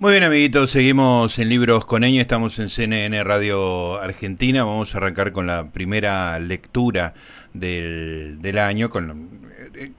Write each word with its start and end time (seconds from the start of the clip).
Muy 0.00 0.12
bien, 0.12 0.24
amiguitos, 0.24 0.70
seguimos 0.70 1.38
en 1.38 1.50
Libros 1.50 1.84
con 1.84 2.04
Eño, 2.04 2.22
estamos 2.22 2.58
en 2.58 2.70
CNN 2.70 3.22
Radio 3.22 4.00
Argentina. 4.00 4.64
Vamos 4.64 4.94
a 4.94 4.96
arrancar 4.96 5.32
con 5.32 5.46
la 5.46 5.72
primera 5.72 6.38
lectura 6.38 7.12
del, 7.52 8.38
del 8.40 8.56
año, 8.56 8.88
con 8.88 9.49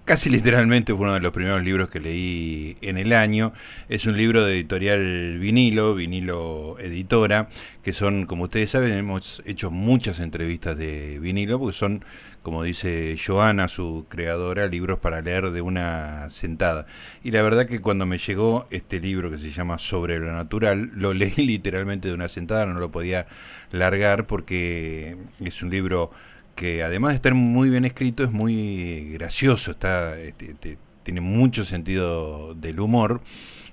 casi 0.06 0.30
literalmente 0.30 0.94
fue 0.94 1.04
uno 1.04 1.14
de 1.14 1.20
los 1.20 1.32
primeros 1.32 1.64
libros 1.64 1.90
que 1.90 2.00
leí 2.00 2.78
en 2.82 2.98
el 2.98 3.14
año. 3.14 3.54
Es 3.90 4.06
un 4.06 4.18
libro 4.18 4.46
de 4.46 4.54
editorial 4.54 5.40
vinilo, 5.40 5.96
vinilo 5.96 6.78
editora, 6.80 7.50
que 7.84 7.94
son, 7.94 8.26
como 8.26 8.46
ustedes 8.46 8.72
saben, 8.72 8.92
hemos 8.94 9.42
hecho 9.46 9.72
muchas 9.72 10.20
entrevistas 10.20 10.78
de 10.78 11.20
vinilo, 11.20 11.60
porque 11.60 11.78
son 11.78 12.04
como 12.42 12.64
dice 12.64 13.18
Joana, 13.24 13.68
su 13.68 14.06
creadora, 14.10 14.66
libros 14.66 14.98
para 15.00 15.22
leer 15.22 15.52
de 15.52 15.62
una 15.62 16.30
sentada. 16.32 16.88
Y 17.24 17.32
la 17.32 17.44
verdad 17.44 17.68
que 17.68 17.82
cuando 17.82 18.06
me 18.08 18.18
llegó 18.18 18.68
este 18.72 19.00
libro 19.00 19.30
que 19.30 19.38
se 19.38 19.52
llama 19.52 19.78
Sobre 19.78 20.18
lo 20.18 20.32
Natural, 20.32 20.90
lo 20.96 21.14
leí 21.14 21.34
literalmente 21.38 22.08
de 22.08 22.16
una 22.16 22.28
sentada, 22.28 22.66
no 22.66 22.80
lo 22.80 22.92
podía 22.92 23.28
largar 23.72 24.26
porque 24.26 25.18
es 25.40 25.62
un 25.62 25.70
libro 25.70 26.12
que 26.56 26.84
además 26.84 27.12
de 27.12 27.16
estar 27.16 27.34
muy 27.34 27.70
bien 27.70 27.86
escrito, 27.86 28.24
es 28.24 28.32
muy 28.32 29.10
gracioso, 29.14 29.72
está, 29.72 30.20
este, 30.20 30.78
tiene 31.04 31.22
mucho 31.22 31.66
sentido 31.66 32.54
del 32.56 32.80
humor 32.80 33.22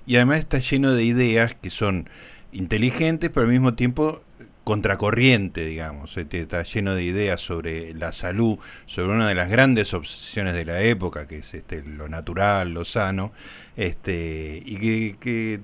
y 0.05 0.15
además 0.15 0.39
está 0.39 0.59
lleno 0.59 0.93
de 0.93 1.03
ideas 1.03 1.55
que 1.55 1.69
son 1.69 2.09
inteligentes, 2.51 3.29
pero 3.29 3.45
al 3.45 3.51
mismo 3.51 3.75
tiempo 3.75 4.23
contracorriente, 4.63 5.65
digamos, 5.65 6.15
este, 6.17 6.41
está 6.41 6.61
lleno 6.61 6.93
de 6.93 7.03
ideas 7.03 7.41
sobre 7.41 7.93
la 7.95 8.11
salud, 8.11 8.59
sobre 8.85 9.13
una 9.13 9.27
de 9.27 9.33
las 9.33 9.49
grandes 9.49 9.95
obsesiones 9.95 10.53
de 10.53 10.65
la 10.65 10.81
época, 10.81 11.27
que 11.27 11.39
es 11.39 11.53
este, 11.55 11.81
lo 11.81 12.07
natural, 12.07 12.71
lo 12.71 12.85
sano, 12.85 13.31
este, 13.75 14.61
y 14.63 15.13
que, 15.13 15.59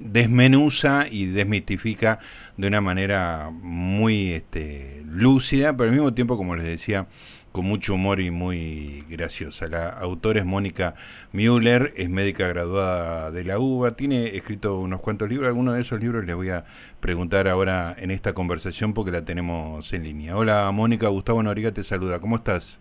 desmenuza 0.00 1.06
y 1.08 1.26
desmitifica 1.26 2.18
de 2.56 2.66
una 2.66 2.80
manera 2.80 3.50
muy 3.52 4.32
este, 4.32 5.02
lúcida, 5.06 5.76
pero 5.76 5.90
al 5.90 5.94
mismo 5.94 6.14
tiempo, 6.14 6.36
como 6.36 6.56
les 6.56 6.66
decía, 6.66 7.06
con 7.52 7.66
mucho 7.66 7.94
humor 7.94 8.20
y 8.20 8.30
muy 8.30 9.04
graciosa. 9.08 9.66
La 9.68 9.88
autora 9.88 10.40
es 10.40 10.46
Mónica 10.46 10.94
Müller, 11.32 11.92
es 11.96 12.08
médica 12.08 12.48
graduada 12.48 13.30
de 13.30 13.44
la 13.44 13.58
UBA, 13.58 13.96
tiene 13.96 14.36
escrito 14.36 14.78
unos 14.78 15.00
cuantos 15.00 15.28
libros, 15.28 15.48
algunos 15.48 15.74
de 15.74 15.82
esos 15.82 16.00
libros 16.00 16.24
les 16.24 16.36
voy 16.36 16.50
a 16.50 16.64
preguntar 17.00 17.48
ahora 17.48 17.94
en 17.98 18.10
esta 18.10 18.32
conversación 18.32 18.94
porque 18.94 19.10
la 19.10 19.24
tenemos 19.24 19.92
en 19.92 20.04
línea. 20.04 20.36
Hola 20.36 20.70
Mónica, 20.72 21.08
Gustavo 21.08 21.42
Noriga 21.42 21.72
te 21.72 21.82
saluda, 21.82 22.20
¿cómo 22.20 22.36
estás? 22.36 22.78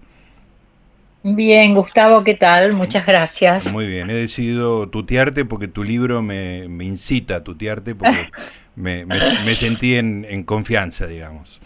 Bien, 1.24 1.74
Gustavo, 1.74 2.24
¿qué 2.24 2.36
tal? 2.36 2.74
Muchas 2.74 3.06
gracias. 3.06 3.66
Muy 3.72 3.88
bien, 3.88 4.10
he 4.10 4.14
decidido 4.14 4.88
tutearte 4.90 5.44
porque 5.46 5.68
tu 5.68 5.84
libro 5.84 6.22
me, 6.22 6.64
incita 6.82 7.38
a 7.38 7.44
tutearte 7.44 7.94
porque 7.96 8.30
me, 8.76 9.06
sentí 9.56 9.96
en, 9.96 10.26
en 10.30 10.44
confianza, 10.44 11.08
digamos. 11.08 11.60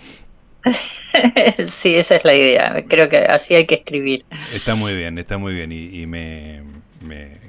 sí, 1.70 1.96
esa 1.96 2.16
es 2.16 2.26
la 2.26 2.36
idea. 2.36 2.84
Creo 2.88 3.10
que 3.10 3.18
así 3.18 3.54
hay 3.56 3.66
que 3.66 3.76
escribir. 3.76 4.26
Está 4.54 4.76
muy 4.76 4.96
bien, 4.96 5.18
está 5.18 5.38
muy 5.38 5.54
bien. 5.54 5.72
Y, 5.72 6.06
me, 6.08 6.62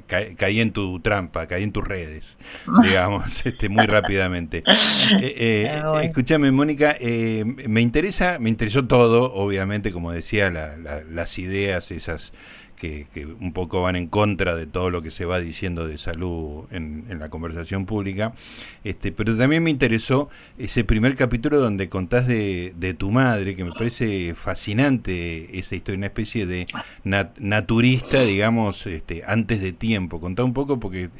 caí 0.06 0.60
en 0.60 0.72
tu 0.72 1.00
trampa, 1.00 1.47
caí 1.47 1.62
en 1.62 1.72
tus 1.72 1.86
redes, 1.86 2.38
digamos, 2.83 3.44
este, 3.47 3.69
muy 3.69 3.86
rápidamente. 3.86 4.62
Eh, 5.20 5.70
eh, 5.70 5.83
escúchame, 6.02 6.50
Mónica, 6.50 6.96
eh, 6.98 7.44
me 7.44 7.80
interesa, 7.80 8.38
me 8.38 8.48
interesó 8.48 8.86
todo, 8.86 9.33
obviamente, 9.34 9.91
como 9.91 10.12
decía, 10.12 10.50
las 10.50 11.38
ideas, 11.38 11.91
esas 11.91 12.33
que, 12.77 13.06
un 13.41 13.53
poco 13.53 13.83
van 13.83 13.97
en 13.97 14.08
contra 14.08 14.55
de 14.55 14.67
todo 14.67 14.91
lo 14.91 15.03
que 15.03 15.11
se 15.11 15.25
va 15.25 15.41
diciendo 15.41 15.86
de 15.86 15.98
salud 15.98 16.67
en, 16.70 17.05
la 17.19 17.28
conversación 17.28 17.86
pública. 17.86 18.34
Este, 18.83 19.12
pero 19.12 19.36
también 19.36 19.62
me 19.62 19.70
interesó 19.70 20.28
ese 20.58 20.84
primer 20.84 21.17
capítulo 21.17 21.58
donde 21.58 21.89
contás 21.89 22.27
de, 22.27 22.72
de 22.77 22.95
tu 22.95 23.11
madre, 23.11 23.56
que 23.56 23.64
me 23.64 23.72
parece 23.72 24.35
fascinante 24.35 25.58
esa 25.58 25.77
historia, 25.77 25.98
una 25.98 26.07
especie 26.07 26.46
de 26.46 26.67
naturista, 27.05 28.23
digamos, 28.23 28.86
este, 28.86 29.23
antes 29.27 29.62
de 29.62 29.73
tiempo. 29.73 30.20
Contá 30.20 30.45
un 30.45 30.52
poco 30.52 30.80
porque 30.80 31.11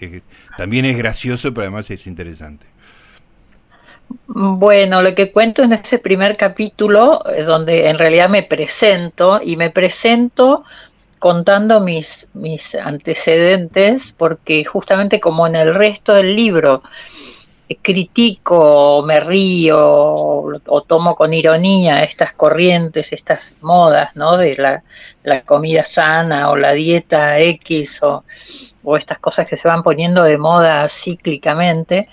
también 0.56 0.84
es 0.84 0.97
gracioso, 0.97 1.54
pero 1.54 1.62
además 1.62 1.91
es 1.91 2.06
interesante. 2.06 2.66
Bueno, 4.26 5.03
lo 5.03 5.15
que 5.15 5.32
cuento 5.32 5.62
en 5.62 5.72
ese 5.72 5.98
primer 5.98 6.36
capítulo, 6.36 7.25
es 7.26 7.47
donde 7.47 7.88
en 7.88 7.98
realidad 7.98 8.28
me 8.28 8.42
presento, 8.42 9.41
y 9.42 9.56
me 9.56 9.71
presento 9.71 10.65
contando 11.24 11.80
mis, 11.80 12.28
mis 12.34 12.74
antecedentes, 12.74 14.12
porque 14.12 14.62
justamente 14.66 15.20
como 15.20 15.46
en 15.46 15.56
el 15.56 15.74
resto 15.74 16.12
del 16.12 16.36
libro 16.36 16.82
eh, 17.66 17.78
critico, 17.80 19.02
me 19.06 19.20
río 19.20 19.78
o, 19.78 20.82
tomo 20.86 21.14
con 21.14 21.32
ironía 21.32 22.02
estas 22.02 22.34
corrientes, 22.34 23.10
estas 23.10 23.54
modas, 23.62 24.14
¿no? 24.14 24.36
De 24.36 24.54
la, 24.58 24.82
la 25.22 25.40
comida 25.44 25.86
sana 25.86 26.50
o 26.50 26.56
la 26.56 26.72
dieta 26.72 27.38
X 27.38 28.02
o, 28.02 28.24
o, 28.82 28.96
estas 28.98 29.18
cosas 29.18 29.48
que 29.48 29.56
se 29.56 29.66
van 29.66 29.82
poniendo 29.82 30.24
de 30.24 30.36
moda 30.36 30.86
cíclicamente. 30.91 32.10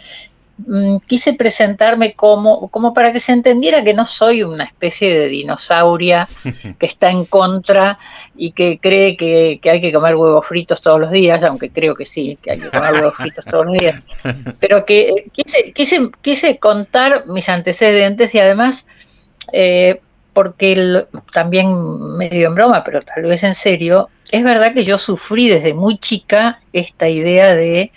Mm, 0.68 0.98
quise 1.08 1.34
presentarme 1.34 2.14
como, 2.14 2.68
como 2.70 2.94
para 2.94 3.12
que 3.12 3.20
se 3.20 3.32
entendiera 3.32 3.84
que 3.84 3.94
no 3.94 4.06
soy 4.06 4.44
una 4.44 4.66
especie 4.66 5.14
de 5.18 5.28
dinosauria 5.28 6.28
que 6.80 6.86
está 6.86 7.10
en 7.10 7.26
contra 7.26 7.98
y 8.36 8.52
que 8.52 8.78
cree 8.80 9.16
que, 9.16 9.60
hay 9.64 9.82
que 9.82 9.94
comer 9.94 10.16
huevos 10.16 10.46
fritos 10.46 10.82
todos 10.82 11.00
los 11.00 11.12
días, 11.12 11.44
aunque 11.44 11.70
creo 11.70 11.96
que 11.96 12.06
sí, 12.06 12.38
que 12.42 12.52
hay 12.52 12.60
que 12.60 12.70
comer 12.70 12.94
huevos 12.94 13.16
fritos 13.16 13.46
todos 13.46 13.66
los 13.66 13.78
días, 13.78 14.02
pero 14.60 14.86
que 14.86 15.10
eh, 15.10 15.26
quise, 15.32 15.72
quise, 15.74 16.10
quise 16.22 16.58
contar 16.58 17.28
mis 17.28 17.48
antecedentes 17.50 18.34
y 18.36 18.40
además, 18.40 18.86
eh, 19.54 20.02
porque 20.34 21.06
también 21.34 22.18
medio 22.18 22.48
en 22.48 22.56
broma, 22.56 22.84
pero 22.84 23.02
tal 23.02 23.24
vez 23.24 23.44
en 23.44 23.56
serio, 23.56 24.10
es 24.32 24.44
verdad 24.44 24.74
que 24.74 24.86
yo 24.86 24.98
sufrí 24.98 25.50
desde 25.50 25.74
muy 25.74 25.98
chica 25.98 26.62
esta 26.72 27.10
idea 27.10 27.54
de 27.56 27.92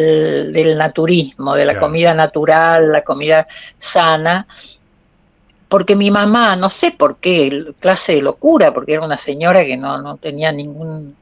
del 0.00 0.78
naturismo, 0.78 1.54
de 1.54 1.64
la 1.64 1.78
comida 1.78 2.14
natural, 2.14 2.92
la 2.92 3.02
comida 3.02 3.46
sana, 3.78 4.46
porque 5.68 5.94
mi 5.94 6.10
mamá, 6.10 6.56
no 6.56 6.68
sé 6.68 6.90
por 6.90 7.18
qué, 7.18 7.72
clase 7.78 8.14
de 8.14 8.22
locura, 8.22 8.74
porque 8.74 8.92
era 8.94 9.04
una 9.04 9.18
señora 9.18 9.64
que 9.64 9.76
no, 9.76 10.02
no 10.02 10.16
tenía 10.16 10.50
ningún, 10.50 11.16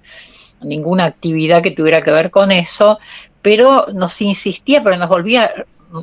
ninguna 0.62 1.05
actividad 1.05 1.62
que 1.62 1.72
tuviera 1.72 2.03
que 2.03 2.12
ver 2.12 2.31
con 2.31 2.50
eso, 2.50 2.99
pero 3.43 3.89
nos 3.93 4.21
insistía, 4.22 4.83
pero 4.83 4.97
nos 4.97 5.09
volvía 5.09 5.53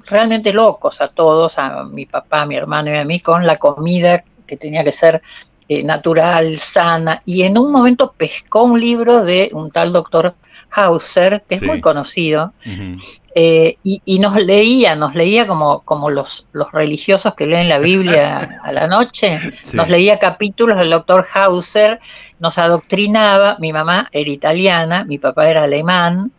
realmente 0.06 0.54
locos 0.54 1.02
a 1.02 1.08
todos, 1.08 1.58
a 1.58 1.84
mi 1.84 2.06
papá, 2.06 2.44
a 2.44 2.46
mi 2.46 2.56
hermano 2.56 2.94
y 2.94 2.98
a 2.98 3.04
mí, 3.04 3.20
con 3.20 3.46
la 3.46 3.58
comida 3.58 4.24
que 4.46 4.58
tenía 4.58 4.84
que 4.84 4.92
ser 4.92 5.22
eh, 5.68 5.84
natural, 5.84 6.60
sana, 6.60 7.22
y 7.26 7.42
en 7.44 7.58
un 7.58 7.72
momento 7.72 8.14
pescó 8.16 8.64
un 8.64 8.80
libro 8.80 9.24
de 9.26 9.50
un 9.54 9.72
tal 9.72 9.92
doctor 9.92 10.36
Hauser, 10.76 11.44
que 11.48 11.56
es 11.56 11.64
muy 11.64 11.82
conocido, 11.82 12.54
eh, 13.34 13.78
y, 13.84 14.20
nos 14.20 14.36
leía, 14.38 14.96
nos 14.96 15.14
leía 15.16 15.46
como, 15.46 15.82
como 15.82 16.10
los, 16.10 16.48
los 16.54 16.72
religiosos 16.72 17.36
que 17.36 17.46
leen 17.46 17.68
la 17.68 17.80
Biblia 17.80 18.60
a 18.64 18.72
la 18.72 18.88
noche, 18.88 19.40
nos 19.74 19.90
leía 19.90 20.20
capítulos 20.20 20.78
del 20.78 20.90
doctor 20.90 21.28
Hauser, 21.34 22.00
nos 22.40 22.58
adoctrinaba, 22.58 23.58
mi 23.60 23.74
mamá 23.74 24.10
era 24.12 24.30
italiana, 24.30 25.04
mi 25.04 25.18
papá 25.18 25.50
era 25.50 25.64
alemán, 25.64 26.32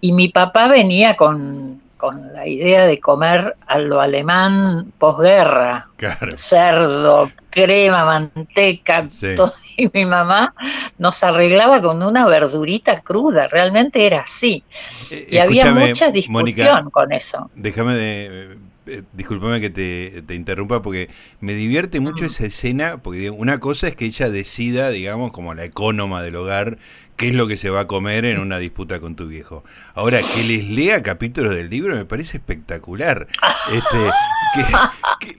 y 0.00 0.12
mi 0.12 0.28
papá 0.28 0.68
venía 0.68 1.16
con, 1.16 1.80
con 1.96 2.32
la 2.32 2.46
idea 2.46 2.86
de 2.86 3.00
comer 3.00 3.56
a 3.66 3.78
lo 3.78 4.00
alemán 4.00 4.92
posguerra, 4.98 5.88
cerdo, 6.34 7.30
crema, 7.50 8.04
manteca, 8.04 9.06
todo 9.36 9.54
y 9.78 9.88
mi 9.94 10.04
mamá 10.04 10.54
nos 10.98 11.22
arreglaba 11.22 11.80
con 11.80 12.02
una 12.02 12.26
verdurita 12.26 13.00
cruda, 13.00 13.46
realmente 13.46 14.04
era 14.04 14.22
así. 14.22 14.64
Eh, 15.10 15.28
y 15.30 15.38
había 15.38 15.72
mucha 15.72 16.10
discusión 16.10 16.90
con 16.90 17.12
eso. 17.12 17.48
Déjame 17.54 17.94
de 17.94 18.58
eh, 18.88 19.02
discúlpame 19.12 19.60
que 19.60 19.70
te, 19.70 20.34
interrumpa 20.34 20.80
porque 20.80 21.10
me 21.40 21.52
divierte 21.52 22.00
mucho 22.00 22.24
esa 22.24 22.46
escena, 22.46 23.02
porque 23.02 23.30
una 23.30 23.60
cosa 23.60 23.86
es 23.86 23.96
que 23.96 24.06
ella 24.06 24.30
decida, 24.30 24.88
digamos, 24.90 25.30
como 25.30 25.54
la 25.54 25.64
ecónoma 25.64 26.22
del 26.22 26.36
hogar, 26.36 26.78
qué 27.18 27.28
es 27.28 27.34
lo 27.34 27.48
que 27.48 27.56
se 27.56 27.68
va 27.68 27.80
a 27.80 27.86
comer 27.86 28.24
en 28.24 28.38
una 28.38 28.58
disputa 28.58 29.00
con 29.00 29.16
tu 29.16 29.26
viejo. 29.26 29.64
Ahora, 29.94 30.20
que 30.20 30.44
les 30.44 30.70
lea 30.70 31.02
capítulos 31.02 31.54
del 31.54 31.68
libro 31.68 31.94
me 31.94 32.04
parece 32.04 32.38
espectacular. 32.38 33.26
Este, 33.72 33.98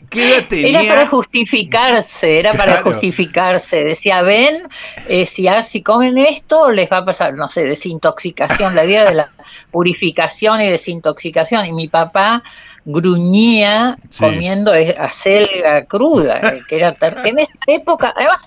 ¿qué, 0.10 0.46
Era 0.70 0.84
para 0.84 1.08
justificarse, 1.08 2.40
era 2.40 2.52
para 2.52 2.82
justificarse. 2.82 3.78
Decía, 3.78 4.22
ven, 4.22 4.68
eh, 5.08 5.26
si, 5.26 5.48
si 5.64 5.82
comen 5.82 6.18
esto, 6.18 6.70
les 6.70 6.92
va 6.92 6.98
a 6.98 7.06
pasar, 7.06 7.34
no 7.36 7.50
sé, 7.50 7.64
desintoxicación, 7.64 8.76
la 8.76 8.84
idea 8.84 9.06
de 9.06 9.16
la 9.16 9.30
purificación 9.72 10.60
y 10.62 10.70
desintoxicación. 10.70 11.66
Y 11.66 11.72
mi 11.72 11.88
papá 11.88 12.44
gruñía 12.84 13.98
comiendo 14.20 14.74
acelga 14.74 15.86
cruda, 15.86 16.40
eh, 16.40 16.62
que 16.68 16.76
era 16.76 16.96
en 17.24 17.40
esta 17.40 17.60
época, 17.68 18.14
además, 18.16 18.46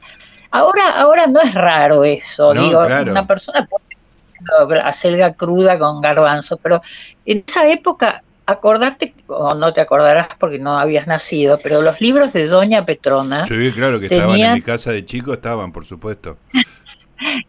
ahora, 0.52 0.90
ahora 0.90 1.26
no 1.26 1.40
es 1.40 1.52
raro 1.54 2.04
eso, 2.04 2.52
digo, 2.52 2.80
una 2.80 3.26
persona 3.26 3.66
puede 3.66 3.82
acelga 4.82 5.34
cruda 5.34 5.78
con 5.78 6.00
garbanzo, 6.00 6.56
pero 6.56 6.82
en 7.24 7.44
esa 7.46 7.68
época, 7.68 8.22
acordate, 8.46 9.14
o 9.28 9.54
no 9.54 9.72
te 9.72 9.80
acordarás 9.80 10.28
porque 10.38 10.58
no 10.58 10.78
habías 10.78 11.06
nacido, 11.06 11.58
pero 11.62 11.80
los 11.80 12.00
libros 12.00 12.32
de 12.32 12.46
Doña 12.46 12.84
Petrona... 12.84 13.46
Sí, 13.46 13.72
claro, 13.72 14.00
que 14.00 14.06
estaban 14.06 14.38
en 14.38 14.54
mi 14.54 14.62
casa 14.62 14.92
de 14.92 15.04
chico, 15.04 15.32
estaban, 15.32 15.72
por 15.72 15.84
supuesto. 15.84 16.38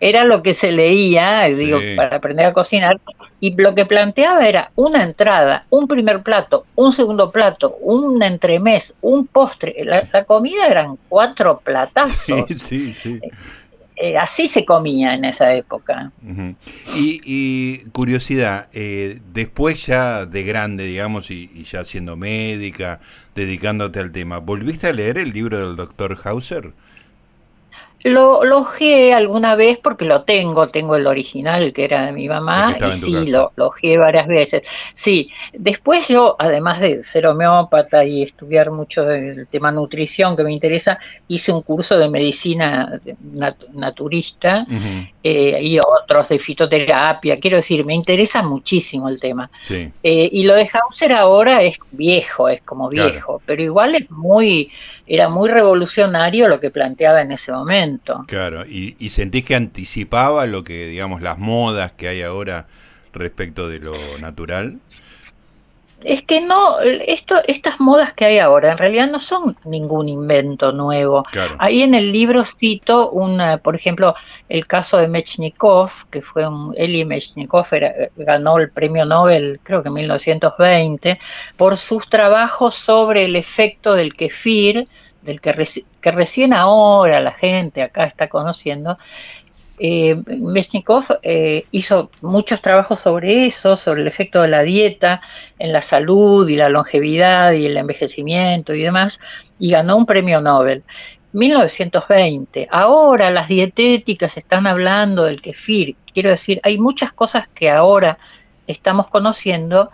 Era 0.04 0.26
lo 0.26 0.44
que 0.44 0.54
se 0.54 0.74
leía, 0.74 1.44
digo, 1.44 1.80
para 1.96 2.18
aprender 2.18 2.46
a 2.46 2.52
cocinar, 2.52 3.00
y 3.40 3.56
lo 3.56 3.74
que 3.74 3.86
planteaba 3.86 4.46
era 4.46 4.70
una 4.76 5.02
entrada, 5.02 5.66
un 5.70 5.88
primer 5.88 6.24
plato, 6.24 6.66
un 6.76 6.92
segundo 6.92 7.32
plato, 7.32 7.78
un 7.80 8.22
entremés, 8.22 8.94
un 9.00 9.26
postre. 9.28 9.74
La, 9.86 10.26
comida 10.26 10.68
eran 10.68 10.98
cuatro 11.08 11.62
platazos. 11.64 12.46
Sí, 12.48 12.54
sí, 12.58 12.94
sí. 12.94 13.20
Eh, 13.96 14.18
así 14.18 14.48
se 14.48 14.66
comía 14.66 15.14
en 15.14 15.24
esa 15.24 15.54
época. 15.54 16.12
y, 16.94 17.78
curiosidad, 17.94 18.68
eh, 18.74 19.22
después 19.32 19.86
ya 19.86 20.26
de 20.26 20.44
grande, 20.44 20.84
digamos, 20.84 21.32
y, 21.32 21.50
y, 21.54 21.64
ya 21.64 21.86
siendo 21.86 22.18
médica, 22.18 23.00
dedicándote 23.36 24.02
al 24.02 24.12
tema, 24.12 24.40
¿volviste 24.40 24.88
a 24.88 24.92
leer 24.92 25.18
el 25.18 25.32
libro 25.32 25.66
del 25.66 25.78
doctor 25.78 26.18
Hauser? 26.26 26.74
Lo, 28.04 28.44
lo 28.44 28.68
alguna 29.16 29.56
vez 29.56 29.80
porque 29.80 30.06
lo 30.06 30.24
tengo, 30.24 30.68
tengo 30.68 30.96
el 30.96 31.08
original 31.08 31.72
que 31.72 31.86
era 31.86 32.06
de 32.06 32.12
mi 32.12 32.28
mamá 32.28 32.76
y 32.80 32.92
sí, 33.00 33.28
lo, 33.28 33.52
lo 33.56 33.74
varias 33.98 34.28
veces. 34.28 34.64
Sí, 34.94 35.30
después 35.54 36.08
yo, 36.08 36.36
además 36.38 36.82
de 36.82 37.04
ser 37.06 37.28
homeópata 37.28 38.04
y 38.04 38.24
estudiar 38.24 38.72
mucho 38.72 39.04
del 39.04 39.48
tema 39.48 39.72
nutrición 39.72 40.36
que 40.36 40.44
me 40.44 40.52
interesa, 40.52 41.00
hice 41.28 41.52
un 41.52 41.62
curso 41.62 41.98
de 41.98 42.10
medicina 42.10 43.00
naturista 43.74 44.66
eh, 45.24 45.60
y 45.62 45.80
otros 45.80 46.30
de 46.30 46.40
fitoterapia. 46.40 47.38
Quiero 47.38 47.58
decir, 47.58 47.86
me 47.86 47.96
interesa 47.96 48.44
muchísimo 48.44 49.08
el 49.08 49.20
tema. 49.20 49.50
Eh, 49.70 50.30
y 50.32 50.44
lo 50.44 50.56
de 50.56 50.70
Hauser 50.74 51.14
ahora 51.14 51.62
es 51.62 51.78
viejo, 51.92 52.50
es 52.50 52.62
como 52.64 52.90
viejo, 52.90 53.42
pero 53.46 53.62
igual 53.62 53.96
es 53.96 54.12
muy 54.12 54.70
era 55.06 55.30
muy 55.30 55.50
revolucionario 55.50 56.48
lo 56.48 56.60
que 56.60 56.70
planteaba 56.70 57.22
en 57.22 57.32
ese 57.32 57.52
momento. 57.52 58.24
Claro, 58.28 58.66
y, 58.66 58.96
y 59.00 59.10
sentís 59.10 59.46
que 59.46 59.56
anticipaba 59.56 60.46
lo 60.46 60.64
que, 60.64 60.88
digamos, 60.88 61.22
las 61.22 61.38
modas 61.38 61.94
que 61.94 62.08
hay 62.08 62.22
ahora 62.22 62.68
respecto 63.14 63.70
de 63.70 63.80
lo 63.80 64.18
natural 64.20 64.80
es 66.06 66.24
que 66.24 66.42
no, 66.42 66.80
esto, 66.82 67.36
estas 67.48 67.80
modas 67.80 68.14
que 68.14 68.26
hay 68.26 68.40
ahora 68.40 68.72
en 68.72 68.78
realidad 68.78 69.08
no 69.10 69.20
son 69.20 69.56
ningún 69.66 70.10
invento 70.10 70.72
nuevo. 70.72 71.24
Ahí 71.60 71.82
en 71.82 71.94
el 71.94 72.12
libro 72.12 72.46
cito, 72.46 73.10
una, 73.12 73.58
por 73.58 73.76
ejemplo, 73.76 74.16
el 74.50 74.68
caso 74.68 74.98
de 74.98 75.08
Mechnikov, 75.08 75.92
que 76.10 76.22
fue 76.22 76.48
un, 76.48 76.74
Eli 76.78 77.06
Mechnikov 77.06 77.68
ganó 78.18 78.58
el 78.58 78.72
premio 78.72 79.06
Nobel, 79.06 79.60
creo 79.64 79.82
que 79.82 79.90
en 79.90 79.96
1920, 79.96 81.20
por 81.58 81.78
sus 81.78 82.08
trabajos 82.10 82.76
sobre 82.76 83.26
el 83.26 83.36
efecto 83.36 83.94
del 83.94 84.14
kefir, 84.14 84.88
del 85.22 85.40
que, 85.40 85.54
que 86.02 86.12
recién 86.12 86.54
ahora 86.54 87.22
la 87.22 87.32
gente 87.32 87.82
acá 87.82 88.04
está 88.04 88.28
conociendo, 88.28 88.98
eh, 89.80 90.16
eh, 91.24 91.66
hizo 91.72 92.12
muchos 92.22 92.62
trabajos 92.62 93.00
sobre 93.00 93.46
eso, 93.46 93.76
sobre 93.78 94.02
el 94.02 94.08
efecto 94.08 94.42
de 94.42 94.48
la 94.48 94.64
dieta 94.64 95.22
en 95.60 95.74
la 95.74 95.82
salud 95.82 96.48
y 96.48 96.56
la 96.56 96.70
longevidad 96.70 97.54
y 97.54 97.66
el 97.66 97.78
envejecimiento 97.78 98.74
y 98.74 98.84
demás, 98.84 99.20
y 99.60 99.72
ganó 99.72 99.98
un 99.98 100.06
premio 100.06 100.42
Nobel. 100.42 100.84
1920. 101.34 102.68
Ahora 102.72 103.32
las 103.32 103.48
dietéticas 103.48 104.38
están 104.38 104.68
hablando 104.68 105.24
del 105.24 105.42
kefir. 105.42 105.96
Quiero 106.14 106.30
decir, 106.30 106.60
hay 106.64 106.78
muchas 106.78 107.12
cosas 107.12 107.48
que 107.54 107.72
ahora 107.72 108.20
estamos 108.68 109.08
conociendo 109.08 109.92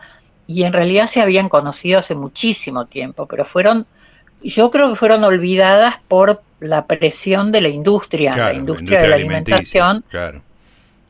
y 0.48 0.64
en 0.64 0.74
realidad 0.74 1.08
se 1.08 1.22
habían 1.22 1.48
conocido 1.48 2.00
hace 2.00 2.16
muchísimo 2.16 2.86
tiempo, 2.86 3.26
pero 3.26 3.46
fueron, 3.46 3.86
yo 4.42 4.70
creo 4.70 4.90
que 4.90 4.96
fueron 4.96 5.24
olvidadas 5.24 5.96
por 6.08 6.42
la 6.60 6.86
presión 6.86 7.52
de 7.52 7.62
la 7.62 7.70
industria, 7.70 8.36
la 8.36 8.54
industria, 8.54 9.02
de 9.02 9.08
la 9.08 9.16
alimentación. 9.16 10.04
Claro. 10.10 10.42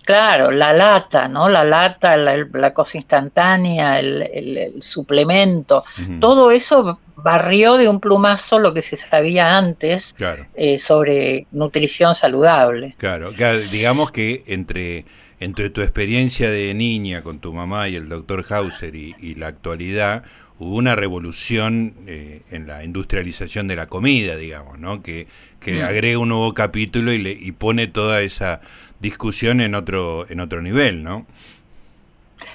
claro. 0.04 0.52
la 0.52 0.74
lata, 0.74 1.28
¿no? 1.28 1.50
La 1.50 1.64
lata, 1.64 2.18
la, 2.18 2.74
cosa 2.74 2.98
instantánea, 2.98 4.00
el, 4.00 4.74
suplemento, 4.82 5.84
todo 6.20 6.52
eso 6.52 7.00
barrió 7.16 7.76
de 7.76 7.90
un 7.90 8.00
plumazo 8.00 8.60
lo 8.60 8.74
que 8.74 8.82
se 8.82 8.96
sabía 8.96 9.58
antes 9.58 10.16
eh, 10.56 10.78
sobre 10.78 11.48
nutrición 11.52 12.16
saludable. 12.16 12.96
Claro, 12.98 13.32
digamos 13.72 14.12
que 14.12 14.44
entre, 14.48 15.06
entre 15.40 15.70
tu 15.70 15.82
experiencia 15.82 16.50
de 16.50 16.74
niña 16.74 17.22
con 17.22 17.40
tu 17.40 17.54
mamá 17.54 17.90
y 17.90 17.96
el 17.96 18.08
doctor 18.08 18.46
Hauser 18.50 18.96
y 18.96 19.36
la 19.36 19.48
actualidad, 19.48 20.24
hubo 20.60 20.76
una 20.76 20.96
revolución 20.96 21.94
eh, 22.06 22.42
en 22.52 22.68
la 22.68 22.84
industrialización 22.84 23.68
de 23.68 23.78
la 23.78 23.88
comida, 23.88 24.36
digamos, 24.36 24.78
¿no? 24.78 25.02
Que, 25.02 25.28
que 25.60 25.82
mm. 25.82 25.86
agrega 25.86 26.20
un 26.20 26.30
nuevo 26.30 26.54
capítulo 26.54 27.14
y, 27.14 27.18
le, 27.18 27.32
y 27.32 27.52
pone 27.54 27.88
toda 27.88 28.22
esa 28.22 28.62
discusión 29.00 29.62
en 29.62 29.74
otro, 29.74 30.26
en 30.30 30.42
otro 30.42 30.62
nivel, 30.62 31.04
¿no? 31.04 31.26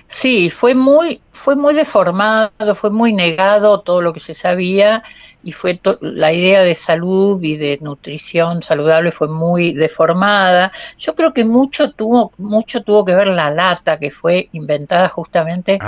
Sí, 0.07 0.51
fue 0.51 0.75
muy, 0.75 1.21
fue 1.33 1.57
muy 1.57 1.75
deformado, 1.75 2.75
fue 2.75 2.91
muy 2.91 3.13
negado 3.13 3.81
todo 3.81 4.03
lo 4.03 4.13
que 4.13 4.21
se 4.21 4.35
sabía 4.35 5.03
y 5.45 5.53
fue 5.53 5.79
la 6.01 6.33
idea 6.33 6.63
de 6.63 6.75
salud 6.75 7.43
y 7.43 7.57
de 7.57 7.79
nutrición 7.83 8.63
saludable 8.63 9.13
fue 9.13 9.29
muy 9.29 9.73
deformada. 9.73 10.73
Yo 10.99 11.15
creo 11.15 11.33
que 11.33 11.45
mucho 11.45 11.93
tuvo 11.93 12.33
mucho 12.39 12.83
tuvo 12.83 13.05
que 13.05 13.15
ver 13.15 13.29
la 13.29 13.51
lata 13.51 13.99
que 13.99 14.11
fue 14.11 14.49
inventada 14.53 15.09
justamente 15.09 15.79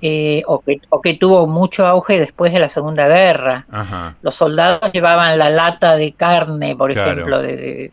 eh, 0.00 0.42
o, 0.46 0.60
que, 0.60 0.80
o 0.88 1.00
que 1.00 1.14
tuvo 1.14 1.46
mucho 1.46 1.86
auge 1.86 2.18
después 2.18 2.52
de 2.52 2.60
la 2.60 2.68
Segunda 2.68 3.06
Guerra. 3.06 3.66
Los 4.22 4.34
soldados 4.34 4.92
llevaban 4.92 5.38
la 5.38 5.50
lata 5.50 5.96
de 5.96 6.12
carne, 6.12 6.74
por 6.74 6.90
ejemplo, 6.90 7.42
de, 7.42 7.92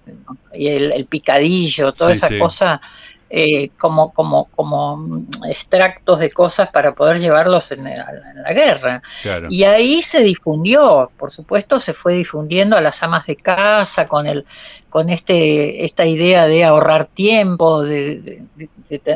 y 0.54 0.68
el, 0.68 1.06
picadillo, 1.06 1.92
toda 1.92 2.13
esa 2.13 2.30
cosa 2.39 2.81
eh, 3.31 3.69
como, 3.77 4.11
como, 4.11 4.45
como 4.55 5.23
extractos 5.47 6.19
de 6.19 6.31
cosas 6.31 6.69
para 6.71 6.93
poder 6.93 7.19
llevarlos 7.19 7.71
en, 7.71 7.83
la 7.83 8.53
guerra. 8.53 9.03
Y 9.49 9.63
ahí 9.65 10.01
se 10.01 10.21
difundió, 10.21 11.11
por 11.15 11.29
supuesto, 11.29 11.79
se 11.79 11.93
fue 11.93 12.15
difundiendo 12.15 12.75
a 12.75 12.81
las 12.81 13.03
amas 13.03 13.27
de 13.27 13.35
casa 13.35 14.07
con 14.07 14.25
el 14.25 14.45
con 14.89 15.11
este 15.11 15.85
esta 15.85 16.07
idea 16.07 16.47
de 16.47 16.63
ahorrar 16.63 17.05
tiempo, 17.05 17.83
de, 17.83 18.41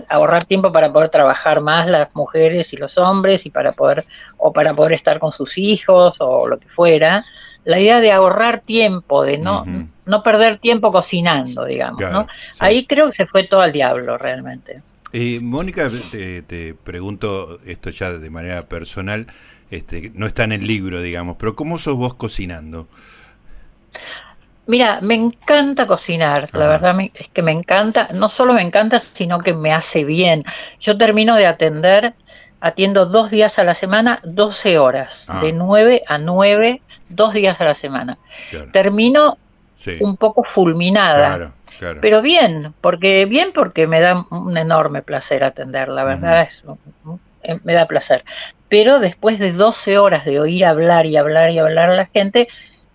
ahorrar 0.08 0.44
tiempo 0.44 0.72
para 0.72 0.94
poder 0.94 1.10
trabajar 1.10 1.62
más 1.62 1.88
las 1.88 2.14
mujeres 2.16 2.72
y 2.74 2.78
los 2.78 3.00
hombres 3.00 3.44
y 3.48 3.50
para 3.50 3.72
poder 3.72 4.06
o 4.38 4.54
para 4.54 4.76
poder 4.76 4.94
estar 4.94 5.18
con 5.18 5.32
sus 5.32 5.58
hijos 5.58 6.18
o 6.20 6.48
lo 6.48 6.60
que 6.60 6.68
fuera 6.68 7.26
la 7.66 7.80
idea 7.80 8.00
de 8.00 8.12
ahorrar 8.12 8.62
tiempo, 8.62 9.24
de 9.24 9.38
no, 9.38 9.64
no 10.06 10.24
perder 10.24 10.58
tiempo 10.58 10.92
cocinando, 10.92 11.66
digamos. 11.66 12.02
¿no? 12.12 12.28
Ahí 12.60 12.86
creo 12.86 13.08
que 13.08 13.14
se 13.14 13.26
fue 13.26 13.48
todo 13.48 13.62
al 13.62 13.72
diablo 13.72 14.18
realmente. 14.18 14.82
Eh, 15.12 15.40
Mónica, 15.42 15.90
te, 16.12 16.74
pregunto 16.84 17.60
esto 17.66 17.92
ya 17.92 18.12
de 18.12 18.30
manera 18.30 18.64
personal, 18.68 19.28
este, 19.70 20.12
no 20.16 20.26
está 20.26 20.44
en 20.44 20.54
el 20.54 20.66
libro, 20.66 21.02
digamos, 21.02 21.38
pero 21.38 21.56
¿cómo 21.56 21.78
sos 21.78 21.96
vos 21.96 22.16
cocinando? 22.16 22.88
Mira, 24.66 25.02
me 25.02 25.14
encanta 25.14 25.88
cocinar, 25.88 26.50
la 26.54 26.68
verdad 26.68 26.96
es 27.14 27.28
que 27.28 27.42
me 27.42 27.52
encanta, 27.52 28.10
no 28.14 28.30
solo 28.30 28.54
me 28.54 28.62
encanta, 28.62 28.98
sino 29.00 29.40
que 29.40 29.54
me 29.54 29.74
hace 29.74 30.06
bien. 30.06 30.46
Yo 30.80 30.98
termino 30.98 31.36
de 31.36 31.46
atender, 31.46 32.14
atiendo 32.64 33.06
dos 33.06 33.30
días 33.30 33.60
a 33.60 33.66
la 33.66 33.76
semana, 33.76 34.22
12 34.24 34.80
horas, 34.80 35.28
de 35.42 35.52
9 35.52 36.04
ah. 36.08 36.16
a 36.16 36.18
9 36.18 36.82
dos 37.10 37.34
días 37.34 37.60
a 37.60 37.66
la 37.66 37.76
semana. 37.76 38.18
Termino 38.72 39.38
un 40.00 40.16
poco 40.16 40.46
fulminada. 40.46 41.52
Pero 42.00 42.22
bien, 42.22 42.74
porque 42.80 43.26
bien 43.26 43.52
porque 43.54 43.86
me 43.86 44.00
da 44.00 44.26
un 44.30 44.58
enorme 44.58 45.02
placer 45.02 45.44
atender, 45.44 45.90
la 45.90 46.06
verdad 46.06 46.44
es 46.44 46.64
eh, 47.44 47.60
me 47.66 47.74
da 47.74 47.86
placer. 47.86 48.24
Pero 48.70 49.00
después 49.00 49.40
de 49.40 49.52
12 49.52 49.98
horas 49.98 50.24
de 50.24 50.40
oír 50.40 50.64
hablar 50.64 51.06
y 51.06 51.18
hablar 51.18 51.52
y 51.52 51.60
hablar 51.60 51.90
a 51.90 51.96
la 51.96 52.06
gente, 52.06 52.48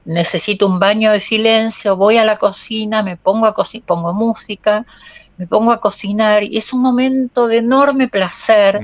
necesito 0.06 0.66
un 0.66 0.78
baño 0.78 1.12
de 1.12 1.20
silencio, 1.20 1.96
voy 1.96 2.16
a 2.16 2.24
la 2.24 2.38
cocina, 2.38 3.02
me 3.02 3.18
pongo 3.18 3.44
a 3.44 3.54
pongo 3.86 4.14
música, 4.14 4.86
me 5.38 5.46
pongo 5.46 5.72
a 5.72 5.80
cocinar 5.80 6.42
y 6.42 6.58
es 6.58 6.72
un 6.72 6.82
momento 6.82 7.46
de 7.46 7.58
enorme 7.58 8.08
placer 8.08 8.78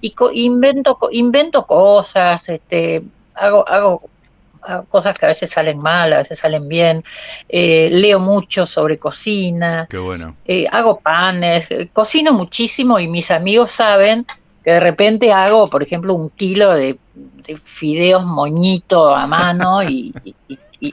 y 0.00 0.14
invento 0.34 0.98
invento 1.12 1.66
cosas, 1.66 2.48
este 2.48 3.02
hago 3.34 3.66
hago 3.66 4.02
cosas 4.88 5.18
que 5.18 5.26
a 5.26 5.28
veces 5.28 5.50
salen 5.50 5.78
mal, 5.78 6.12
a 6.12 6.18
veces 6.18 6.38
salen 6.38 6.68
bien. 6.68 7.04
Eh, 7.48 7.88
leo 7.90 8.20
mucho 8.20 8.66
sobre 8.66 8.98
cocina. 8.98 9.86
Qué 9.88 9.98
bueno. 9.98 10.36
Eh, 10.44 10.66
hago 10.70 11.00
panes, 11.00 11.66
eh, 11.70 11.88
cocino 11.92 12.32
muchísimo 12.32 12.98
y 12.98 13.08
mis 13.08 13.30
amigos 13.30 13.72
saben 13.72 14.26
que 14.62 14.72
de 14.72 14.80
repente 14.80 15.32
hago, 15.32 15.70
por 15.70 15.82
ejemplo, 15.82 16.14
un 16.14 16.30
kilo 16.30 16.74
de, 16.74 16.98
fideos 17.64 18.24
moñito 18.24 19.14
a 19.14 19.26
mano 19.26 19.82
y, 19.82 20.14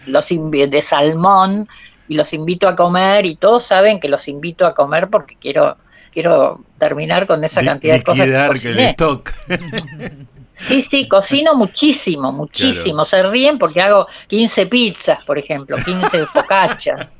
los 0.08 0.28
de 0.28 0.82
salmón 0.82 1.68
y 2.08 2.16
los 2.16 2.34
invito 2.34 2.68
a 2.68 2.76
comer 2.76 3.26
y 3.26 3.36
todos 3.36 3.66
saben 3.66 4.00
que 4.00 4.10
los 4.10 4.28
invito 4.28 4.66
a 4.66 4.74
comer 4.74 5.10
porque 5.10 5.36
quiero 5.40 5.78
quiero 6.12 6.62
terminar 6.80 7.28
con 7.28 7.44
esa 7.44 7.64
cantidad 7.64 7.94
de 7.94 8.04
cosas. 8.04 8.60
Que 8.60 8.70
el 8.70 8.80
stock. 8.80 9.32
Sí, 10.58 10.82
sí, 10.82 11.08
cocino 11.08 11.54
muchísimo, 11.54 12.32
muchísimo. 12.32 13.06
Se 13.06 13.22
ríen 13.22 13.60
porque 13.60 13.80
hago 13.80 14.08
15 14.26 14.66
pizzas, 14.66 15.24
por 15.24 15.38
ejemplo, 15.38 15.78
15 15.78 16.26
focaccias. 16.34 17.16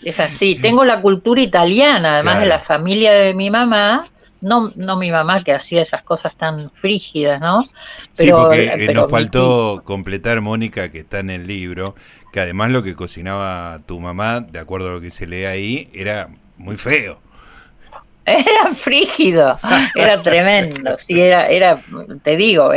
Es 0.00 0.20
así. 0.20 0.54
Tengo 0.62 0.84
la 0.84 1.00
cultura 1.00 1.40
italiana, 1.40 2.14
además 2.14 2.38
de 2.38 2.46
la 2.46 2.60
familia 2.60 3.12
de 3.12 3.34
mi 3.34 3.50
mamá. 3.50 4.06
No, 4.44 4.70
no 4.76 4.98
mi 4.98 5.10
mamá 5.10 5.42
que 5.42 5.54
hacía 5.54 5.80
esas 5.80 6.02
cosas 6.02 6.36
tan 6.36 6.70
frígidas, 6.70 7.40
¿no? 7.40 7.66
Pero, 8.14 8.36
sí, 8.36 8.42
porque 8.42 8.66
eh, 8.66 8.92
nos 8.92 9.10
faltó 9.10 9.80
completar, 9.84 10.42
Mónica, 10.42 10.90
que 10.90 10.98
está 10.98 11.20
en 11.20 11.30
el 11.30 11.46
libro, 11.46 11.94
que 12.30 12.40
además 12.40 12.70
lo 12.70 12.82
que 12.82 12.94
cocinaba 12.94 13.80
tu 13.86 13.98
mamá, 13.98 14.40
de 14.40 14.58
acuerdo 14.58 14.90
a 14.90 14.92
lo 14.92 15.00
que 15.00 15.10
se 15.10 15.26
lee 15.26 15.46
ahí, 15.46 15.88
era 15.94 16.28
muy 16.58 16.76
feo. 16.76 17.20
Era 18.26 18.72
frígido, 18.72 19.58
era 19.94 20.22
tremendo, 20.22 20.96
sí, 20.98 21.20
era, 21.20 21.46
era, 21.48 21.78
te 22.22 22.36
digo, 22.36 22.70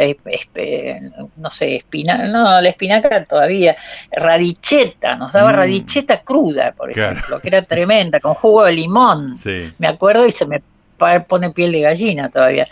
no 1.38 1.52
sé, 1.52 1.78
espina, 1.78 2.28
no, 2.28 2.60
la 2.60 2.68
espinaca 2.68 3.24
todavía, 3.24 3.78
radicheta, 4.12 5.16
nos 5.16 5.32
daba 5.32 5.54
mm. 5.54 5.56
radicheta 5.56 6.20
cruda, 6.20 6.74
por 6.74 6.92
ejemplo, 6.92 7.40
que 7.40 7.48
era 7.48 7.62
tremenda, 7.62 8.20
con 8.20 8.34
jugo 8.34 8.66
de 8.66 8.74
limón, 8.74 9.32
me 9.78 9.88
acuerdo 9.88 10.28
y 10.28 10.34
se 10.34 10.46
me 10.46 10.62
pone 10.98 11.51
piel 11.51 11.72
de 11.72 11.82
gallina 11.82 12.30
todavía. 12.30 12.68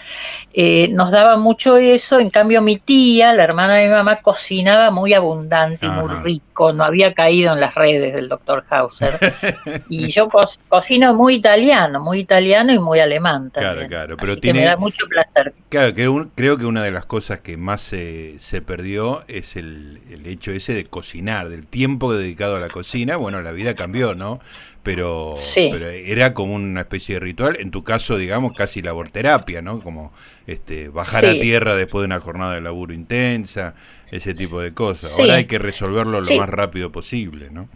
Eh, 0.58 0.88
nos 0.88 1.12
daba 1.12 1.36
mucho 1.36 1.76
eso, 1.76 2.18
en 2.18 2.30
cambio 2.30 2.62
mi 2.62 2.80
tía, 2.80 3.34
la 3.34 3.44
hermana 3.44 3.76
de 3.76 3.88
mi 3.88 3.92
mamá, 3.92 4.22
cocinaba 4.22 4.90
muy 4.90 5.14
abundante 5.14 5.86
y 5.86 5.90
muy 5.90 6.08
rico, 6.24 6.72
no 6.72 6.86
había 6.86 7.14
caído 7.14 7.52
en 7.54 7.60
las 7.60 7.76
redes 7.76 8.14
del 8.14 8.30
doctor 8.30 8.64
Hauser. 8.70 9.20
y 9.90 10.08
yo 10.08 10.30
cocino 10.70 11.14
muy 11.14 11.36
italiano, 11.36 12.00
muy 12.00 12.22
italiano 12.22 12.72
y 12.72 12.80
muy 12.80 13.02
alemán 13.02 13.52
también. 13.52 13.88
Claro, 13.88 13.88
claro, 13.90 14.18
pero 14.18 14.38
tiene... 14.38 14.62
me 14.62 14.66
da 14.66 14.78
mucho 14.78 15.06
placer. 15.08 15.54
Claro, 15.68 15.94
creo, 15.94 16.30
creo 16.34 16.58
que 16.58 16.66
una 16.66 16.84
de 16.84 16.92
las 16.92 17.06
cosas 17.06 17.42
que 17.42 17.58
más 17.58 17.82
se, 17.82 18.40
se 18.40 18.62
perdió 18.62 19.24
es 19.28 19.58
el, 19.58 20.00
el 20.10 20.26
hecho 20.26 20.52
ese 20.52 20.74
de 20.74 20.86
cocinar, 20.86 21.50
del 21.50 21.68
tiempo 21.68 22.14
dedicado 22.14 22.56
a 22.56 22.60
la 22.62 22.70
cocina. 22.70 23.18
Bueno, 23.18 23.42
la 23.42 23.52
vida 23.52 23.74
cambió, 23.74 24.16
¿no? 24.16 24.40
Pero, 24.86 25.36
pero 25.56 25.90
era 25.90 26.36
como 26.36 26.54
una 26.54 26.82
especie 26.82 27.16
de 27.16 27.20
ritual, 27.20 27.58
en 27.60 27.72
tu 27.72 27.84
caso, 27.84 28.18
digamos, 28.18 28.54
casi 28.54 28.84
laborterapia, 28.84 29.64
¿no? 29.64 29.82
Como 29.82 30.14
este, 30.46 30.90
bajar 30.90 31.26
a 31.26 31.34
tierra 31.34 31.76
después 31.76 32.04
de 32.04 32.06
una 32.06 32.20
jornada 32.20 32.54
de 32.54 32.62
laburo 32.62 32.94
intensa, 32.94 33.74
ese 34.12 34.36
tipo 34.36 34.62
de 34.62 34.76
cosas. 34.76 35.12
Ahora 35.18 35.36
hay 35.36 35.46
que 35.46 35.58
resolverlo 35.58 36.22
lo 36.22 36.36
más 36.38 36.48
rápido 36.48 36.92
posible, 36.92 37.50
¿no? 37.50 37.68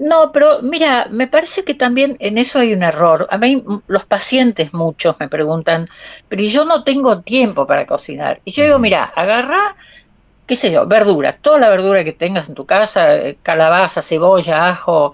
No, 0.00 0.32
pero 0.32 0.62
mira, 0.62 1.08
me 1.10 1.28
parece 1.28 1.64
que 1.64 1.74
también 1.74 2.16
en 2.18 2.38
eso 2.38 2.58
hay 2.58 2.72
un 2.72 2.82
error. 2.82 3.28
A 3.30 3.36
mí 3.36 3.62
los 3.86 4.06
pacientes 4.06 4.72
muchos 4.72 5.20
me 5.20 5.28
preguntan, 5.28 5.86
pero 6.30 6.42
yo 6.44 6.64
no 6.64 6.82
tengo 6.82 7.20
tiempo 7.20 7.66
para 7.66 7.86
cocinar. 7.86 8.40
Y 8.46 8.52
yo 8.52 8.64
digo, 8.64 8.78
mira, 8.78 9.04
agarra, 9.04 9.76
qué 10.46 10.56
sé 10.56 10.72
yo, 10.72 10.86
verdura, 10.86 11.36
toda 11.42 11.58
la 11.58 11.68
verdura 11.68 12.04
que 12.04 12.14
tengas 12.14 12.48
en 12.48 12.54
tu 12.54 12.64
casa, 12.64 13.14
eh, 13.16 13.36
calabaza, 13.42 14.00
cebolla, 14.00 14.70
ajo, 14.70 15.12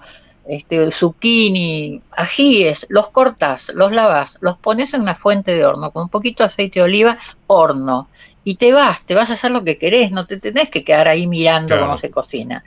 este, 0.49 0.91
zucchini, 0.91 2.01
ajíes, 2.11 2.85
los 2.89 3.09
cortas, 3.09 3.71
los 3.75 3.91
lavas, 3.91 4.37
los 4.41 4.57
pones 4.57 4.93
en 4.93 5.01
una 5.01 5.15
fuente 5.15 5.51
de 5.51 5.65
horno 5.65 5.91
con 5.91 6.03
un 6.03 6.09
poquito 6.09 6.43
de 6.43 6.47
aceite 6.47 6.79
de 6.79 6.85
oliva, 6.85 7.19
horno, 7.47 8.09
y 8.49 8.55
te 8.55 8.73
vas, 8.73 9.05
te 9.05 9.13
vas 9.13 9.29
a 9.29 9.35
hacer 9.35 9.51
lo 9.51 9.63
que 9.63 9.77
querés, 9.77 10.09
no 10.09 10.25
te 10.25 10.37
tenés 10.37 10.71
que 10.71 10.83
quedar 10.83 11.07
ahí 11.07 11.27
mirando 11.27 11.79
cómo 11.79 11.99
se 11.99 12.09
cocina. 12.09 12.63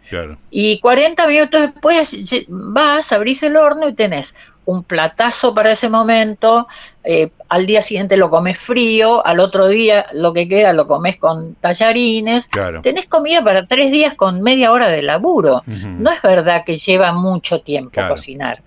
Y 0.49 0.79
40 0.79 1.27
minutos 1.27 1.61
después 1.61 2.09
vas, 2.47 3.11
abrís 3.11 3.43
el 3.43 3.57
horno 3.57 3.89
y 3.89 3.93
tenés 3.93 4.33
un 4.65 4.85
platazo 4.85 5.53
para 5.53 5.73
ese 5.73 5.89
momento, 5.89 6.69
eh, 7.03 7.33
al 7.49 7.67
día 7.67 7.83
siguiente 7.83 8.17
lo 8.17 8.31
comes 8.31 8.61
frío, 8.61 9.27
al 9.27 9.41
otro 9.41 9.67
día 9.67 10.07
lo 10.13 10.33
que 10.33 10.47
queda 10.47 10.73
lo 10.73 10.87
comes 10.87 11.19
con 11.19 11.57
tallarines, 11.57 12.49
tenés 12.85 13.09
comida 13.09 13.43
para 13.43 13.67
tres 13.67 13.91
días 13.91 14.15
con 14.15 14.41
media 14.41 14.71
hora 14.71 14.87
de 14.87 15.03
laburo. 15.03 15.63
No 15.67 16.13
es 16.13 16.23
verdad 16.23 16.63
que 16.65 16.77
lleva 16.77 17.13
mucho 17.13 17.61
tiempo 17.63 18.01
cocinar. 18.09 18.63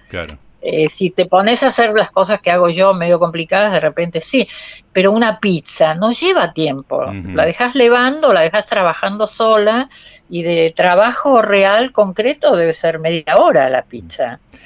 Eh, 0.67 0.89
si 0.89 1.11
te 1.11 1.27
pones 1.27 1.61
a 1.61 1.67
hacer 1.67 1.93
las 1.93 2.09
cosas 2.09 2.41
que 2.41 2.49
hago 2.49 2.69
yo 2.69 2.91
medio 2.95 3.19
complicadas, 3.19 3.71
de 3.71 3.79
repente 3.79 4.19
sí, 4.19 4.47
pero 4.91 5.11
una 5.11 5.39
pizza 5.39 5.93
no 5.93 6.11
lleva 6.11 6.53
tiempo. 6.53 7.05
La 7.05 7.45
dejas 7.45 7.75
levando, 7.75 8.33
la 8.33 8.41
dejas 8.41 8.65
trabajando 8.65 9.27
sola 9.27 9.91
y 10.27 10.41
de 10.41 10.73
trabajo 10.75 11.43
real, 11.43 11.91
concreto, 11.91 12.55
debe 12.55 12.73
ser 12.73 12.97
media 12.97 13.37
hora 13.37 13.69
la 13.69 13.83
pizza. 13.83 14.39
Eh, 14.53 14.57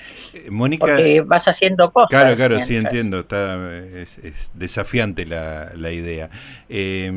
Mónica. 0.49 0.85
Porque 0.85 1.21
vas 1.21 1.47
haciendo 1.47 1.91
cosas. 1.91 2.09
Claro, 2.09 2.35
claro, 2.35 2.59
sí 2.61 2.75
entiendo. 2.75 3.19
Está, 3.19 3.77
es, 3.77 4.51
desafiante 4.53 5.25
la, 5.25 5.71
la 5.75 5.91
idea. 5.91 6.29
Eh, 6.67 7.11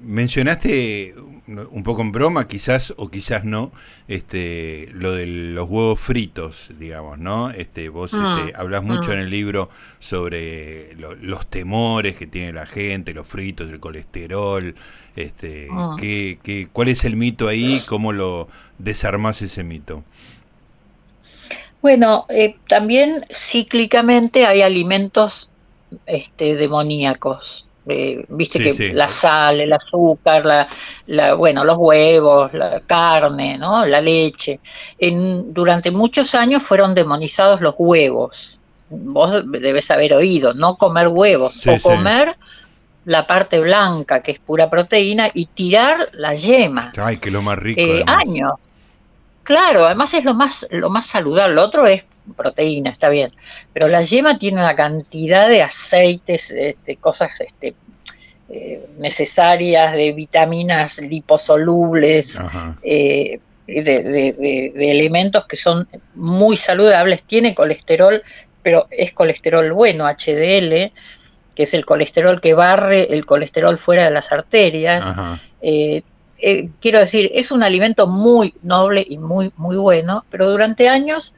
mencionaste 0.00 1.14
un 1.48 1.82
poco 1.82 2.02
en 2.02 2.12
broma, 2.12 2.46
quizás 2.46 2.92
o 2.96 3.08
quizás 3.08 3.44
no, 3.44 3.72
este, 4.06 4.88
lo 4.92 5.12
de 5.12 5.26
los 5.26 5.68
huevos 5.68 5.98
fritos, 5.98 6.72
digamos, 6.78 7.18
¿no? 7.18 7.50
Este, 7.50 7.88
vos 7.88 8.12
mm, 8.12 8.38
este, 8.38 8.60
hablas 8.60 8.82
mucho 8.82 9.10
mm. 9.10 9.12
en 9.12 9.18
el 9.20 9.30
libro 9.30 9.70
sobre 9.98 10.94
los 10.96 11.46
temores 11.46 12.16
que 12.16 12.26
tiene 12.26 12.52
la 12.52 12.66
gente, 12.66 13.14
los 13.14 13.26
fritos, 13.26 13.70
el 13.70 13.80
colesterol, 13.80 14.74
este, 15.16 15.68
mm. 15.70 15.96
¿qué, 15.96 16.68
cuál 16.72 16.88
es 16.88 17.04
el 17.04 17.16
mito 17.16 17.48
ahí? 17.48 17.82
¿Cómo 17.88 18.12
lo 18.12 18.48
desarmás 18.78 19.40
ese 19.42 19.64
mito? 19.64 20.04
Bueno, 21.80 22.26
eh, 22.28 22.56
también 22.68 23.24
cíclicamente 23.32 24.46
hay 24.46 24.62
alimentos 24.62 25.48
este, 26.06 26.56
demoníacos. 26.56 27.64
Eh, 27.90 28.26
viste 28.28 28.58
que 28.58 28.92
la 28.92 29.10
sal, 29.10 29.60
el 29.60 29.72
azúcar, 29.72 30.44
la, 30.44 30.68
la, 31.06 31.34
bueno, 31.34 31.64
los 31.64 31.78
huevos, 31.78 32.52
la 32.52 32.80
carne, 32.80 33.56
¿no? 33.56 33.86
la 33.86 34.00
leche. 34.00 34.60
En, 34.98 35.54
durante 35.54 35.90
muchos 35.90 36.34
años 36.34 36.62
fueron 36.62 36.94
demonizados 36.94 37.62
los 37.62 37.74
huevos. 37.78 38.60
Vos 38.90 39.42
debes 39.50 39.90
haber 39.90 40.12
oído, 40.12 40.52
no 40.52 40.76
comer 40.76 41.08
huevos 41.08 41.66
o 41.66 41.80
comer 41.80 42.34
la 43.06 43.26
parte 43.26 43.58
blanca, 43.58 44.20
que 44.20 44.32
es 44.32 44.38
pura 44.38 44.68
proteína, 44.68 45.30
y 45.32 45.46
tirar 45.46 46.10
la 46.12 46.34
yema. 46.34 46.92
Ay, 46.98 47.16
que 47.16 47.30
lo 47.30 47.40
más 47.40 47.58
rico. 47.58 47.80
Eh, 47.80 48.04
años. 48.06 48.52
Claro, 49.48 49.86
además 49.86 50.12
es 50.12 50.26
lo 50.26 50.34
más, 50.34 50.66
lo 50.68 50.90
más 50.90 51.06
saludable. 51.06 51.54
Lo 51.54 51.64
otro 51.64 51.86
es 51.86 52.04
proteína, 52.36 52.90
está 52.90 53.08
bien. 53.08 53.30
Pero 53.72 53.88
la 53.88 54.02
yema 54.02 54.38
tiene 54.38 54.60
una 54.60 54.76
cantidad 54.76 55.48
de 55.48 55.62
aceites, 55.62 56.50
este, 56.50 56.96
cosas 56.96 57.30
este, 57.40 57.74
eh, 58.50 58.86
necesarias, 58.98 59.94
de 59.94 60.12
vitaminas 60.12 60.98
liposolubles, 60.98 62.38
eh, 62.82 63.40
de, 63.66 64.72
elementos 64.76 65.46
que 65.46 65.56
son 65.56 65.88
muy 66.14 66.58
saludables. 66.58 67.22
Tiene 67.22 67.54
colesterol, 67.54 68.22
pero 68.62 68.86
es 68.90 69.14
colesterol 69.14 69.72
bueno, 69.72 70.04
HDL, 70.04 70.92
que 71.54 71.62
es 71.62 71.72
el 71.72 71.86
colesterol 71.86 72.42
que 72.42 72.52
barre 72.52 73.14
el 73.14 73.24
colesterol 73.24 73.78
fuera 73.78 74.04
de 74.04 74.10
las 74.10 74.30
arterias. 74.30 75.06
Eh, 75.62 76.02
eh, 76.40 76.70
quiero 76.80 77.00
decir, 77.00 77.30
es 77.34 77.50
un 77.50 77.64
alimento 77.64 78.06
muy 78.06 78.54
noble 78.62 79.04
y 79.06 79.18
muy, 79.18 79.52
muy 79.56 79.76
bueno, 79.76 80.24
pero 80.30 80.48
durante 80.48 80.88
años 80.88 81.34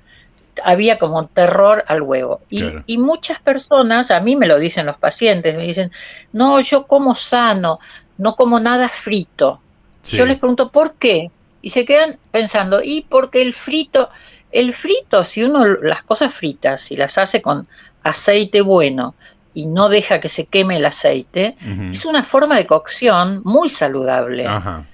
había 0.62 0.98
como 0.98 1.26
terror 1.26 1.84
al 1.86 2.02
huevo. 2.02 2.40
Y, 2.50 2.98
muchas 2.98 3.40
personas, 3.40 4.10
a 4.10 4.20
mí 4.20 4.36
me 4.36 4.46
lo 4.46 4.58
dicen 4.58 4.84
los 4.84 4.98
pacientes, 4.98 5.56
me 5.56 5.66
dicen, 5.66 5.90
no, 6.32 6.60
yo 6.60 6.86
como 6.86 7.14
sano, 7.14 7.78
no 8.18 8.36
como 8.36 8.60
nada 8.60 8.90
frito. 8.90 9.60
Yo 10.04 10.26
les 10.26 10.38
pregunto, 10.38 10.70
¿por 10.70 10.94
qué? 10.94 11.30
Y 11.62 11.70
se 11.70 11.84
quedan 11.86 12.18
pensando, 12.30 12.82
y 12.82 13.06
porque 13.08 13.40
el 13.40 13.54
frito, 13.54 14.10
el 14.52 14.74
frito, 14.74 15.24
si 15.24 15.42
uno 15.42 15.64
las 15.66 16.02
cosas 16.02 16.34
fritas, 16.34 16.82
si 16.82 16.96
las 16.96 17.16
hace 17.16 17.40
con 17.40 17.68
aceite 18.02 18.60
bueno 18.60 19.14
y 19.52 19.66
no 19.66 19.88
deja 19.88 20.20
que 20.20 20.28
se 20.28 20.46
queme 20.46 20.76
el 20.76 20.84
aceite, 20.84 21.56
es 21.92 22.04
una 22.04 22.22
forma 22.22 22.56
de 22.56 22.66
cocción 22.66 23.40
muy 23.44 23.70
saludable. 23.70 24.46
Ajá 24.46 24.86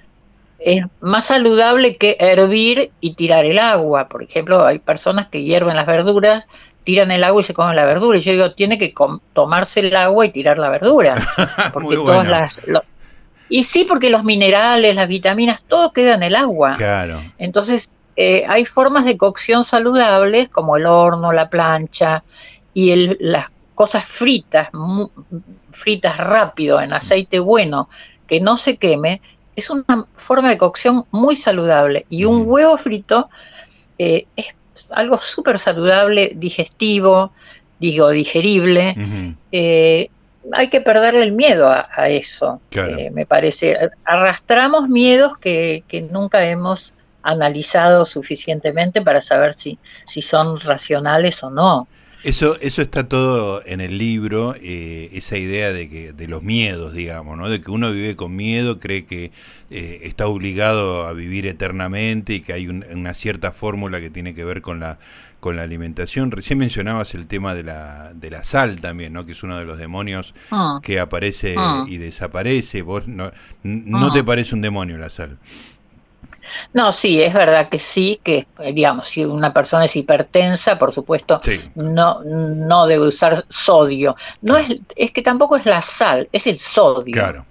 es 0.59 0.83
más 1.01 1.25
saludable 1.25 1.97
que 1.97 2.17
hervir 2.19 2.91
y 2.99 3.15
tirar 3.15 3.45
el 3.45 3.59
agua. 3.59 4.07
Por 4.07 4.23
ejemplo, 4.23 4.65
hay 4.65 4.79
personas 4.79 5.27
que 5.27 5.43
hierven 5.43 5.75
las 5.75 5.85
verduras, 5.85 6.45
tiran 6.83 7.11
el 7.11 7.23
agua 7.23 7.41
y 7.41 7.45
se 7.45 7.53
comen 7.53 7.75
la 7.75 7.85
verdura. 7.85 8.17
Y 8.17 8.21
yo 8.21 8.31
digo, 8.31 8.53
tiene 8.53 8.77
que 8.77 8.93
tomarse 9.33 9.81
el 9.81 9.95
agua 9.95 10.25
y 10.25 10.31
tirar 10.31 10.57
la 10.57 10.69
verdura. 10.69 11.15
Porque 11.73 11.95
todas 11.95 12.27
las, 12.27 12.59
y 13.49 13.63
sí, 13.63 13.85
porque 13.85 14.09
los 14.09 14.23
minerales, 14.23 14.95
las 14.95 15.07
vitaminas, 15.07 15.61
todo 15.63 15.91
queda 15.91 16.15
en 16.15 16.23
el 16.23 16.35
agua. 16.35 16.73
Claro. 16.73 17.21
Entonces, 17.37 17.95
eh, 18.15 18.43
hay 18.47 18.65
formas 18.65 19.05
de 19.05 19.17
cocción 19.17 19.63
saludables 19.63 20.49
como 20.49 20.75
el 20.75 20.85
horno, 20.85 21.31
la 21.31 21.49
plancha 21.49 22.23
y 22.73 22.91
el, 22.91 23.17
las 23.21 23.47
cosas 23.73 24.05
fritas, 24.05 24.69
fritas 25.71 26.17
rápido 26.17 26.81
en 26.81 26.93
aceite 26.93 27.39
bueno, 27.39 27.89
que 28.27 28.41
no 28.41 28.57
se 28.57 28.77
queme, 28.77 29.21
es 29.57 29.71
una 29.71 30.05
forma 30.13 30.49
de 30.49 30.57
cocción 30.57 31.05
muy 31.09 31.35
saludable 31.35 32.05
y 32.09 32.25
un 32.25 32.43
huevo 32.45 32.77
frito 32.77 33.27
eh, 33.97 34.27
es 34.35 34.45
algo 34.91 35.17
súper 35.17 35.57
saludable, 35.57 36.33
digestivo, 36.35 37.31
digo, 37.79 38.11
digerible, 38.11 38.93
eh, 39.51 40.11
hay 40.53 40.69
que 40.69 40.81
perderle 40.81 41.23
el 41.23 41.31
miedo 41.31 41.69
a, 41.69 42.07
eso, 42.07 42.61
eh, 42.71 43.09
me 43.11 43.25
parece. 43.25 43.75
Arrastramos 44.05 44.87
miedos 44.87 45.39
que, 45.39 45.83
que 45.87 46.01
nunca 46.03 46.45
hemos 46.45 46.93
analizado 47.23 48.05
suficientemente 48.05 49.01
para 49.01 49.21
saber 49.21 49.55
si, 49.55 49.79
si 50.05 50.21
son 50.21 50.59
racionales 50.59 51.43
o 51.43 51.49
no. 51.49 51.87
Eso, 52.23 52.57
eso 52.61 52.81
está 52.81 53.07
todo 53.07 53.61
en 53.65 53.79
el 53.79 53.97
libro, 53.97 54.55
eh, 54.61 55.09
esa 55.13 55.37
idea 55.37 55.71
de 55.71 55.87
que 55.87 56.13
de 56.13 56.27
los 56.27 56.43
miedos, 56.43 56.93
digamos, 56.93 57.37
¿no? 57.37 57.49
de 57.49 57.61
que 57.61 57.71
uno 57.71 57.91
vive 57.91 58.15
con 58.15 58.35
miedo, 58.35 58.79
cree 58.79 59.05
que 59.05 59.31
eh, 59.69 59.99
está 60.03 60.27
obligado 60.27 61.05
a 61.05 61.13
vivir 61.13 61.45
eternamente 61.45 62.33
y 62.33 62.41
que 62.41 62.53
hay 62.53 62.67
una 62.67 63.13
cierta 63.13 63.51
fórmula 63.51 63.99
que 63.99 64.09
tiene 64.09 64.33
que 64.33 64.43
ver 64.43 64.61
con 64.61 64.79
la 64.79 64.97
con 65.39 65.55
la 65.55 65.63
alimentación. 65.63 66.31
Recién 66.31 66.59
mencionabas 66.59 67.13
el 67.13 67.27
tema 67.27 67.53
de 67.53 67.63
la, 67.63 68.13
de 68.13 68.29
la 68.31 68.43
sal 68.43 68.81
también, 68.81 69.13
¿no? 69.13 69.25
que 69.25 69.33
es 69.33 69.43
uno 69.43 69.57
de 69.57 69.65
los 69.65 69.77
demonios 69.77 70.33
ah. 70.51 70.79
que 70.81 70.99
aparece 70.99 71.55
ah. 71.57 71.85
y 71.87 71.97
desaparece. 71.97 72.81
¿Vos 72.81 73.07
no, 73.07 73.31
no 73.63 74.11
te 74.11 74.19
ah. 74.19 74.25
parece 74.25 74.55
un 74.55 74.61
demonio 74.61 74.97
la 74.97 75.09
sal? 75.09 75.37
No, 76.73 76.91
sí, 76.91 77.21
es 77.21 77.33
verdad 77.33 77.69
que 77.69 77.79
sí, 77.79 78.19
que 78.23 78.47
digamos, 78.73 79.07
si 79.07 79.25
una 79.25 79.53
persona 79.53 79.85
es 79.85 79.95
hipertensa, 79.95 80.77
por 80.77 80.93
supuesto, 80.93 81.39
no, 81.75 82.21
no 82.23 82.85
debe 82.87 83.07
usar 83.07 83.45
sodio. 83.49 84.15
No 84.41 84.57
es, 84.57 84.79
es 84.95 85.11
que 85.11 85.21
tampoco 85.21 85.57
es 85.57 85.65
la 85.65 85.81
sal, 85.81 86.29
es 86.31 86.47
el 86.47 86.59
sodio. 86.59 87.13
Claro. 87.13 87.45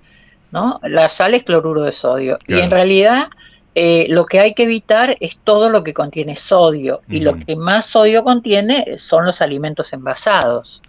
¿no? 0.50 0.80
La 0.84 1.08
sal 1.08 1.34
es 1.34 1.44
cloruro 1.44 1.82
de 1.82 1.92
sodio. 1.92 2.38
Y 2.46 2.58
en 2.58 2.70
realidad 2.70 3.28
eh, 3.74 4.06
lo 4.08 4.24
que 4.24 4.40
hay 4.40 4.54
que 4.54 4.62
evitar 4.62 5.16
es 5.20 5.36
todo 5.44 5.68
lo 5.68 5.84
que 5.84 5.92
contiene 5.92 6.36
sodio. 6.36 7.02
Y 7.08 7.20
lo 7.20 7.36
que 7.36 7.56
más 7.56 7.86
sodio 7.86 8.24
contiene 8.24 8.96
son 8.98 9.26
los 9.26 9.42
alimentos 9.42 9.92
envasados. 9.92 10.82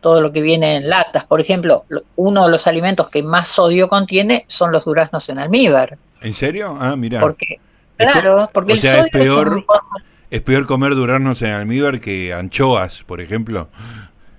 Todo 0.00 0.20
lo 0.20 0.32
que 0.32 0.40
viene 0.40 0.76
en 0.76 0.88
latas. 0.88 1.24
Por 1.24 1.40
ejemplo, 1.40 1.84
uno 2.16 2.44
de 2.44 2.50
los 2.50 2.66
alimentos 2.66 3.08
que 3.08 3.22
más 3.22 3.48
sodio 3.48 3.88
contiene 3.88 4.44
son 4.46 4.70
los 4.70 4.84
duraznos 4.84 5.28
en 5.28 5.38
almíbar. 5.38 5.98
¿En 6.22 6.34
serio? 6.34 6.76
Ah, 6.80 6.96
mira. 6.96 7.20
Porque, 7.20 7.58
claro, 7.96 8.48
porque 8.52 8.74
o 8.74 8.76
sea, 8.76 9.00
es 9.00 9.10
peor, 9.10 9.64
es, 10.30 10.40
peor 10.40 10.66
comer 10.66 10.94
duraznos 10.94 11.42
en 11.42 11.50
almíbar 11.50 12.00
que 12.00 12.32
anchoas, 12.32 13.02
por 13.04 13.20
ejemplo. 13.20 13.68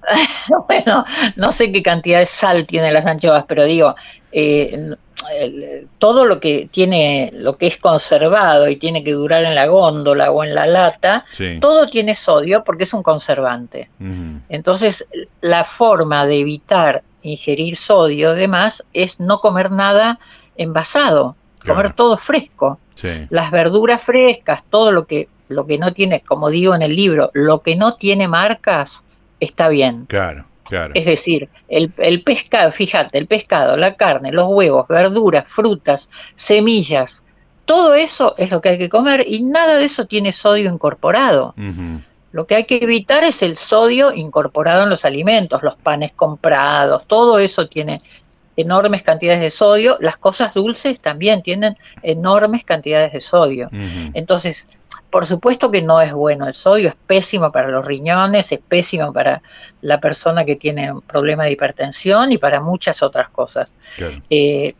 bueno, 0.68 1.06
no 1.36 1.52
sé 1.52 1.72
qué 1.72 1.84
cantidad 1.84 2.20
de 2.20 2.26
sal 2.26 2.66
tienen 2.66 2.94
las 2.94 3.06
anchoas, 3.06 3.46
pero 3.48 3.66
digo, 3.66 3.96
eh, 4.32 4.96
todo 6.00 6.26
lo 6.26 6.40
que 6.40 6.68
tiene, 6.72 7.32
lo 7.34 7.58
que 7.58 7.68
es 7.68 7.78
conservado 7.78 8.68
y 8.68 8.78
tiene 8.78 9.04
que 9.04 9.14
durar 9.14 9.44
en 9.46 9.56
la 9.56 9.68
góndola 9.68 10.32
o 10.32 10.44
en 10.44 10.56
la 10.56 10.66
lata, 10.66 11.26
todo 11.62 11.88
tiene 11.88 12.16
sodio 12.16 12.64
porque 12.64 12.84
es 12.84 12.94
un 12.94 13.04
conservante. 13.04 13.90
Entonces, 14.50 15.08
la 15.42 15.64
forma 15.64 16.26
de 16.26 16.40
evitar 16.40 17.04
ingerir 17.22 17.78
sodio, 17.78 18.32
además, 18.32 18.84
es 18.94 19.20
no 19.20 19.40
comer 19.40 19.72
nada 19.72 20.20
envasado 20.58 21.36
comer 21.64 21.94
todo 21.94 22.18
fresco. 22.18 22.80
Las 23.30 23.52
verduras 23.52 24.02
frescas, 24.02 24.64
todo 24.70 24.92
lo 24.92 25.06
que, 25.06 25.28
lo 25.50 25.66
que 25.66 25.78
no 25.78 25.94
tiene, 25.94 26.22
como 26.22 26.50
digo 26.50 26.74
en 26.76 26.82
el 26.82 26.96
libro, 26.96 27.32
lo 27.34 27.62
que 27.62 27.76
no 27.76 27.96
tiene 27.96 28.28
marcas 28.28 29.04
está 29.40 29.68
bien. 29.68 30.06
Claro, 30.06 30.46
claro. 30.64 30.94
Es 30.96 31.06
decir, 31.06 31.50
el, 31.68 31.92
el 31.98 32.24
pescado, 32.24 32.72
fíjate, 32.72 33.18
el 33.18 33.28
pescado, 33.28 33.76
la 33.78 33.96
carne, 33.96 34.32
los 34.32 34.48
huevos, 34.50 34.88
verduras, 34.88 35.48
frutas, 35.48 36.10
semillas, 36.36 37.24
todo 37.66 37.94
eso 37.94 38.36
es 38.38 38.52
lo 38.52 38.62
que 38.62 38.70
hay 38.70 38.78
que 38.78 38.90
comer 38.90 39.26
y 39.28 39.42
nada 39.42 39.78
de 39.78 39.86
eso 39.86 40.06
tiene 40.06 40.34
sodio 40.34 40.70
incorporado. 40.70 41.54
Lo 42.32 42.46
que 42.46 42.56
hay 42.56 42.66
que 42.66 42.78
evitar 42.78 43.24
es 43.24 43.42
el 43.42 43.58
sodio 43.58 44.14
incorporado 44.14 44.84
en 44.84 44.90
los 44.90 45.06
alimentos, 45.06 45.64
los 45.64 45.76
panes 45.78 46.12
comprados, 46.14 47.08
todo 47.08 47.40
eso 47.40 47.68
tiene 47.68 48.02
enormes 48.56 49.04
cantidades 49.04 49.42
de 49.42 49.52
sodio, 49.52 49.98
las 50.00 50.18
cosas 50.18 50.54
dulces 50.54 51.00
también 51.00 51.42
tienen 51.42 51.78
enormes 52.02 52.64
cantidades 52.64 53.14
de 53.14 53.22
sodio. 53.22 53.70
Entonces, 54.14 54.78
por 55.10 55.26
supuesto 55.26 55.70
que 55.70 55.82
no 55.82 56.02
es 56.02 56.12
bueno, 56.14 56.48
el 56.48 56.56
sodio 56.56 56.90
es 56.90 56.96
pésimo 56.96 57.52
para 57.52 57.70
los 57.70 57.86
riñones, 57.86 58.52
es 58.52 58.60
pésimo 58.60 59.14
para 59.14 59.42
la 59.82 60.00
persona 60.00 60.44
que 60.44 60.56
tiene 60.56 60.92
un 60.92 61.02
problema 61.02 61.46
de 61.46 61.52
hipertensión 61.52 62.32
y 62.32 62.38
para 62.38 62.62
muchas 62.62 63.04
otras 63.04 63.30
cosas. 63.30 63.72
Eh, 64.30 64.74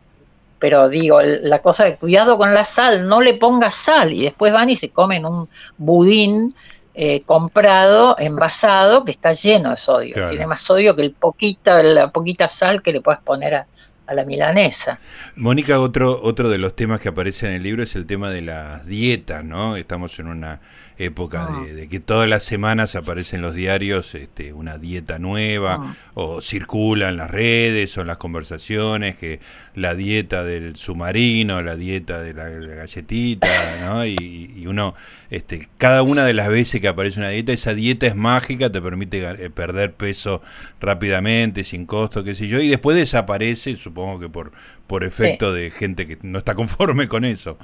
pero 0.58 0.88
digo, 0.88 1.20
la 1.22 1.60
cosa 1.60 1.84
de 1.84 1.96
cuidado 1.96 2.38
con 2.38 2.54
la 2.54 2.64
sal, 2.64 3.06
no 3.06 3.20
le 3.20 3.34
pongas 3.34 3.74
sal 3.74 4.12
y 4.12 4.24
después 4.24 4.52
van 4.52 4.70
y 4.70 4.76
se 4.76 4.88
comen 4.88 5.26
un 5.26 5.48
budín 5.76 6.54
eh, 6.94 7.22
comprado, 7.22 8.16
envasado, 8.18 9.04
que 9.04 9.10
está 9.10 9.32
lleno 9.32 9.70
de 9.70 9.76
sodio. 9.76 10.14
Tiene 10.30 10.46
más 10.46 10.62
sodio 10.62 10.94
que 10.94 11.02
el 11.02 11.12
poquita, 11.12 11.82
la 11.82 12.08
poquita 12.08 12.48
sal 12.48 12.82
que 12.82 12.92
le 12.92 13.00
puedes 13.00 13.20
poner 13.20 13.54
a, 13.54 13.66
a 14.06 14.14
la 14.14 14.24
milanesa. 14.24 14.98
Mónica, 15.36 15.80
otro, 15.80 16.20
otro 16.22 16.48
de 16.48 16.58
los 16.58 16.76
temas 16.76 17.00
que 17.00 17.08
aparece 17.08 17.48
en 17.48 17.54
el 17.54 17.62
libro 17.62 17.82
es 17.82 17.96
el 17.96 18.06
tema 18.06 18.30
de 18.30 18.42
las 18.42 18.86
dietas, 18.86 19.44
¿no? 19.44 19.76
Estamos 19.76 20.18
en 20.18 20.28
una 20.28 20.60
época 20.96 21.48
ah. 21.48 21.64
de, 21.66 21.88
que 21.88 21.98
todas 22.00 22.28
las 22.28 22.44
semanas 22.44 22.94
aparecen 22.94 23.42
los 23.42 23.54
diarios 23.54 24.14
este, 24.14 24.52
una 24.52 24.78
dieta 24.78 25.18
nueva 25.18 25.78
ah. 25.80 25.96
o 26.14 26.40
circula 26.40 27.08
en 27.08 27.16
las 27.16 27.30
redes 27.30 27.96
o 27.98 28.02
en 28.02 28.06
las 28.06 28.18
conversaciones 28.18 29.16
que 29.16 29.40
la 29.74 29.94
dieta 29.94 30.44
del 30.44 30.76
submarino, 30.76 31.62
la 31.62 31.74
dieta 31.76 32.20
de 32.20 32.34
la, 32.34 32.48
galletita, 32.48 33.80
¿no? 33.80 34.06
Y, 34.06 34.64
uno, 34.66 34.94
este, 35.30 35.68
cada 35.78 36.02
una 36.02 36.24
de 36.24 36.32
las 36.32 36.48
veces 36.48 36.80
que 36.80 36.88
aparece 36.88 37.20
una 37.20 37.28
dieta, 37.28 37.52
esa 37.52 37.74
dieta 37.74 38.06
es 38.06 38.14
mágica, 38.14 38.70
te 38.70 38.80
permite 38.80 39.22
eh, 39.24 39.50
perder 39.50 39.92
peso 39.94 40.40
rápidamente, 40.80 41.64
sin 41.64 41.86
costo, 41.86 42.24
qué 42.24 42.34
sé 42.34 42.48
yo, 42.48 42.60
y 42.60 42.68
después 42.68 42.96
desaparece, 42.96 43.76
supongo 43.94 44.18
que 44.18 44.28
por, 44.28 44.52
por 44.88 45.04
efecto 45.04 45.52
de 45.52 45.70
gente 45.70 46.06
que 46.08 46.18
no 46.22 46.38
está 46.38 46.54
conforme 46.54 47.06
con 47.06 47.24
eso. 47.24 47.56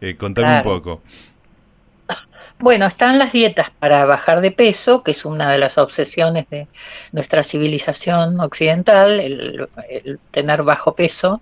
Eh, 0.00 0.16
contame 0.16 0.58
un 0.58 0.62
poco. 0.62 1.00
Bueno, 2.60 2.86
están 2.86 3.20
las 3.20 3.32
dietas 3.32 3.70
para 3.78 4.04
bajar 4.04 4.40
de 4.40 4.50
peso, 4.50 5.04
que 5.04 5.12
es 5.12 5.24
una 5.24 5.52
de 5.52 5.58
las 5.58 5.78
obsesiones 5.78 6.50
de 6.50 6.66
nuestra 7.12 7.44
civilización 7.44 8.40
occidental, 8.40 9.20
el, 9.20 9.68
tener 10.32 10.64
bajo 10.64 10.94
peso, 10.94 11.40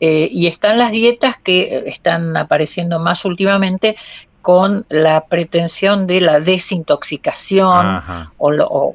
eh, 0.00 0.28
y 0.30 0.48
están 0.48 0.76
las 0.76 0.92
dietas 0.92 1.36
que 1.42 1.84
están 1.86 2.36
apareciendo 2.36 3.00
más 3.00 3.24
últimamente 3.24 3.96
con 4.42 4.84
la 4.90 5.24
pretensión 5.24 6.06
de 6.06 6.20
la 6.20 6.40
desintoxicación 6.40 8.02
o, 8.36 8.94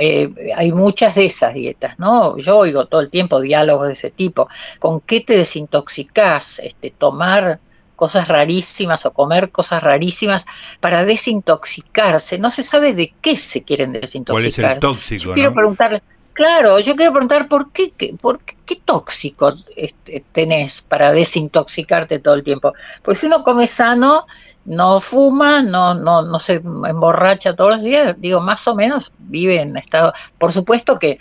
eh, 0.00 0.52
hay 0.56 0.72
muchas 0.72 1.14
de 1.14 1.26
esas 1.26 1.54
dietas, 1.54 1.98
¿no? 1.98 2.36
Yo 2.38 2.58
oigo 2.58 2.86
todo 2.86 3.00
el 3.00 3.10
tiempo 3.10 3.40
diálogos 3.40 3.88
de 3.88 3.92
ese 3.94 4.10
tipo. 4.10 4.48
¿Con 4.78 5.00
qué 5.00 5.20
te 5.20 5.36
desintoxicás? 5.36 6.58
Este, 6.58 6.90
tomar 6.90 7.60
cosas 7.96 8.28
rarísimas 8.28 9.06
o 9.06 9.12
comer 9.12 9.50
cosas 9.50 9.82
rarísimas 9.82 10.44
para 10.80 11.04
desintoxicarse. 11.04 12.38
No 12.38 12.50
se 12.50 12.62
sabe 12.62 12.94
de 12.94 13.14
qué 13.20 13.36
se 13.36 13.62
quieren 13.62 13.92
desintoxicar. 13.92 14.34
¿Cuál 14.34 14.46
es 14.46 14.58
el 14.58 14.80
tóxico? 14.80 15.24
Yo 15.24 15.34
quiero 15.34 15.54
preguntarle, 15.54 16.02
claro, 16.32 16.80
yo 16.80 16.96
quiero 16.96 17.12
preguntar 17.12 17.48
por 17.48 17.70
qué, 17.72 17.92
qué, 17.92 18.14
por 18.20 18.40
qué, 18.40 18.76
tóxico 18.84 19.54
este, 19.76 20.24
tenés 20.32 20.82
para 20.82 21.12
desintoxicarte 21.12 22.18
todo 22.18 22.34
el 22.34 22.44
tiempo. 22.44 22.72
Porque 23.02 23.20
si 23.20 23.26
uno 23.26 23.42
come 23.42 23.66
sano, 23.68 24.26
no 24.66 25.00
fuma, 25.00 25.62
no, 25.62 25.94
no, 25.94 26.22
no 26.22 26.38
se 26.38 26.54
emborracha 26.54 27.54
todos 27.54 27.76
los 27.76 27.82
días, 27.82 28.14
digo, 28.18 28.40
más 28.40 28.66
o 28.66 28.74
menos 28.74 29.12
vive 29.18 29.60
en 29.60 29.76
estado. 29.76 30.12
Por 30.38 30.52
supuesto 30.52 30.98
que, 30.98 31.18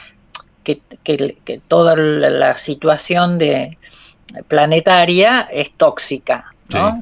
que, 0.64 0.82
que 1.04 1.62
toda 1.68 1.96
la 1.96 2.58
situación 2.58 3.38
de 3.38 3.78
planetaria 4.48 5.42
es 5.52 5.72
tóxica, 5.78 6.54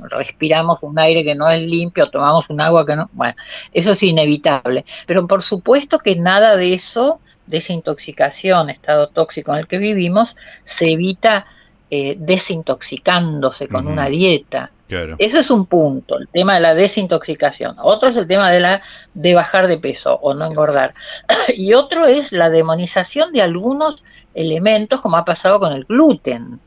Respiramos 0.10 0.80
un 0.82 1.00
aire 1.00 1.24
que 1.24 1.36
no 1.36 1.50
es 1.50 1.62
limpio, 1.62 2.10
tomamos 2.10 2.50
un 2.50 2.62
agua 2.62 2.86
que 2.86 2.96
no. 2.96 3.10
Bueno, 3.14 3.36
eso 3.74 3.92
es 3.92 4.04
inevitable. 4.04 4.86
Pero 5.06 5.28
por 5.28 5.44
supuesto 5.44 6.00
que 6.00 6.16
nada 6.16 6.56
de 6.56 6.74
eso, 6.74 7.20
de 7.48 7.58
esa 7.58 7.74
intoxicación, 7.74 8.70
estado 8.70 9.08
tóxico 9.08 9.54
en 9.54 9.60
el 9.60 9.68
que 9.68 9.78
vivimos, 9.78 10.36
se 10.64 10.92
evita 10.92 11.46
eh, 11.90 12.16
desintoxicándose 12.18 13.68
con 13.68 13.88
una 13.88 14.08
dieta. 14.08 14.72
Eso 15.20 15.40
es 15.40 15.50
un 15.50 15.66
punto, 15.66 16.18
el 16.18 16.28
tema 16.28 16.56
de 16.56 16.62
la 16.62 16.74
desintoxicación. 16.74 17.76
Otro 17.82 18.10
es 18.10 18.18
el 18.18 18.28
tema 18.28 18.52
de 18.52 18.60
la 18.60 18.82
de 19.14 19.34
bajar 19.34 19.68
de 19.68 19.78
peso 19.78 20.16
o 20.22 20.34
no 20.34 20.46
engordar. 20.46 20.94
y 21.56 21.74
otro 21.74 22.06
es 22.06 22.32
la 22.32 22.50
demonización 22.50 23.32
de 23.32 23.42
algunos 23.42 24.04
elementos, 24.34 25.02
como 25.02 25.18
ha 25.18 25.26
pasado 25.26 25.60
con 25.60 25.74
el 25.74 25.86
gluten. 25.86 26.60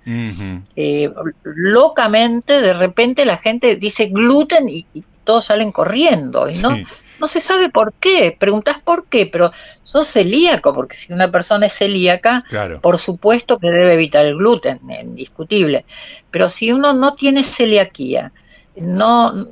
Eh, 0.76 1.10
locamente, 1.42 2.60
de 2.60 2.72
repente 2.74 3.24
la 3.24 3.38
gente 3.38 3.76
dice 3.76 4.06
gluten 4.06 4.68
y, 4.68 4.86
todos 5.24 5.46
salen 5.46 5.72
corriendo. 5.72 6.50
Y 6.50 6.56
no, 6.56 6.76
no 7.18 7.28
se 7.28 7.40
sabe 7.40 7.68
por 7.68 7.92
qué. 7.94 8.36
Preguntás 8.38 8.80
por 8.80 9.06
qué, 9.06 9.26
pero 9.26 9.52
sos 9.82 10.08
celíaco, 10.08 10.74
porque 10.74 10.96
si 10.96 11.12
una 11.12 11.30
persona 11.30 11.66
es 11.66 11.74
celíaca, 11.74 12.44
por 12.80 12.98
supuesto 12.98 13.58
que 13.58 13.68
debe 13.68 13.94
evitar 13.94 14.26
el 14.26 14.36
gluten, 14.36 14.80
indiscutible. 15.02 15.84
Pero 16.30 16.48
si 16.48 16.72
uno 16.72 16.92
no 16.92 17.14
tiene 17.14 17.44
celiaquía, 17.44 18.32
no, 18.76 19.46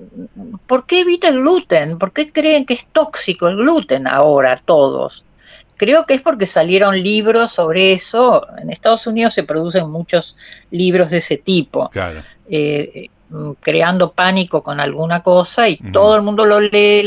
¿por 0.66 0.86
qué 0.86 1.00
evita 1.00 1.28
el 1.28 1.40
gluten? 1.40 1.98
¿Por 1.98 2.12
qué 2.12 2.32
creen 2.32 2.66
que 2.66 2.74
es 2.74 2.86
tóxico 2.88 3.48
el 3.48 3.56
gluten 3.56 4.06
ahora 4.06 4.56
todos? 4.56 5.24
creo 5.82 6.06
que 6.06 6.14
es 6.14 6.22
porque 6.22 6.46
salieron 6.46 7.02
libros 7.02 7.50
sobre 7.50 7.92
eso. 7.94 8.46
En 8.56 8.70
Estados 8.70 9.04
Unidos 9.08 9.34
se 9.34 9.42
producen 9.42 9.90
muchos 9.90 10.36
libros 10.70 11.10
de 11.10 11.16
ese 11.16 11.38
tipo. 11.38 11.88
Claro. 11.88 12.22
Eh, 12.48 13.08
mm, 13.08 13.21
creando 13.60 14.12
pánico 14.12 14.62
con 14.62 14.80
alguna 14.80 15.22
cosa 15.22 15.68
y 15.68 15.76
todo 15.76 16.16
el 16.16 16.22
mundo 16.22 16.44
lo 16.44 16.60
lee, 16.60 17.06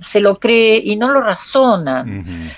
se 0.00 0.20
lo 0.20 0.38
cree 0.38 0.80
y 0.84 0.96
no 0.96 1.10
lo 1.10 1.20
razona, 1.20 2.04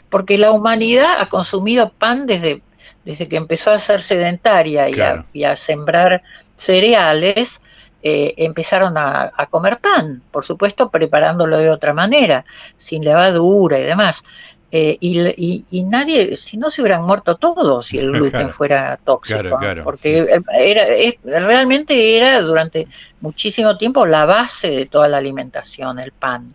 porque 0.09 0.39
la 0.39 0.53
humanidad 0.53 1.21
ha 1.21 1.29
consumido 1.29 1.91
pan 1.91 2.27
desde, 2.27 2.63
desde 3.05 3.29
que 3.29 3.37
empezó 3.37 3.71
a 3.71 3.79
ser 3.79 4.01
sedentaria 4.01 4.89
y, 5.33 5.45
a, 5.45 5.57
sembrar 5.57 6.23
cereales, 6.57 7.61
eh, 8.03 8.35
empezaron 8.39 8.97
a, 8.97 9.33
comer 9.51 9.79
pan, 9.81 10.23
por 10.31 10.45
supuesto 10.45 10.91
preparándolo 10.91 11.59
de 11.59 11.71
otra 11.71 11.93
manera, 11.95 12.45
sin 12.77 13.05
levadura 13.05 13.79
y 13.79 13.83
demás. 13.83 14.23
Eh, 14.72 14.96
y, 15.00 15.83
nadie, 15.85 16.37
si 16.37 16.56
no 16.56 16.70
se 16.70 16.80
hubieran 16.80 17.04
muerto 17.04 17.37
todos 17.37 17.87
si 17.87 17.98
el 17.98 18.12
gluten 18.12 18.50
fuera 18.50 18.96
tóxico, 19.02 19.59
porque 19.83 20.28
era, 20.61 20.87
realmente 21.24 22.16
era 22.16 22.40
durante 22.40 22.87
muchísimo 23.20 23.76
tiempo 23.76 24.06
la 24.06 24.26
base 24.26 24.70
de 24.70 24.87
toda 24.87 25.09
la 25.09 25.18
alimentación, 25.18 25.98
el 25.98 26.12
pan, 26.12 26.54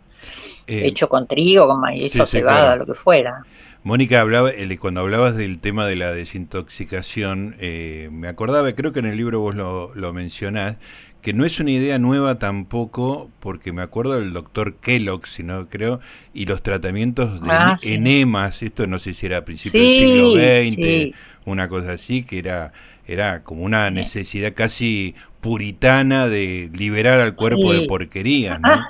eh, 0.66 0.86
hecho 0.86 1.10
con 1.10 1.28
trigo, 1.28 1.68
con 1.68 1.82
maíz 1.82 2.18
o 2.18 2.26
cebada, 2.26 2.78
lo 2.78 2.86
que 2.86 2.94
fuera. 2.94 3.44
Mónica, 3.86 4.20
hablaba, 4.20 4.50
cuando 4.80 5.02
hablabas 5.02 5.36
del 5.36 5.60
tema 5.60 5.86
de 5.86 5.96
la 5.96 6.12
desintoxicación, 6.12 7.56
eh, 7.60 8.10
me 8.12 8.28
acordaba, 8.28 8.74
creo 8.74 8.92
que 8.92 8.98
en 8.98 9.06
el 9.06 9.16
libro 9.16 9.42
vos 9.42 9.54
lo, 9.54 9.94
lo 9.94 10.12
mencionás, 10.12 10.78
que 11.22 11.34
no 11.34 11.46
es 11.46 11.60
una 11.60 11.70
idea 11.70 12.00
nueva 12.00 12.40
tampoco, 12.40 13.30
porque 13.40 13.74
me 13.74 13.84
acuerdo 13.84 14.20
del 14.20 14.34
doctor 14.34 14.78
Kellogg, 14.78 15.28
si 15.28 15.44
no 15.44 15.68
creo, 15.68 16.00
y 16.34 16.48
los 16.48 16.64
tratamientos 16.64 17.40
de 17.42 17.52
ah, 17.52 17.78
enemas, 17.84 18.64
esto 18.64 18.88
no 18.88 18.98
sé 18.98 19.14
si 19.14 19.28
era 19.28 19.38
a 19.38 19.46
principios 19.46 19.84
del 19.84 19.94
siglo 19.94 20.32
XX, 20.34 21.16
una 21.46 21.68
cosa 21.68 21.92
así, 21.92 22.24
que 22.24 22.40
era, 22.40 22.74
era 23.06 23.44
como 23.44 23.62
una 23.62 23.92
necesidad 23.92 24.56
casi 24.56 25.14
puritana 25.42 26.28
de 26.28 26.72
liberar 26.74 27.22
al 27.22 27.36
cuerpo 27.36 27.72
de 27.72 27.86
porquerías, 27.86 28.60
¿no? 28.60 28.84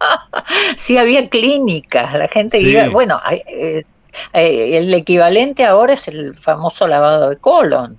sí, 0.76 0.98
había 0.98 1.30
clínicas, 1.30 2.12
la 2.12 2.28
gente 2.28 2.60
iba, 2.60 2.90
bueno, 2.90 3.18
eh, 3.46 3.84
eh, 4.32 4.78
el 4.78 4.92
equivalente 4.94 5.64
ahora 5.64 5.94
es 5.94 6.08
el 6.08 6.34
famoso 6.34 6.86
lavado 6.86 7.30
de 7.30 7.36
colon. 7.36 7.98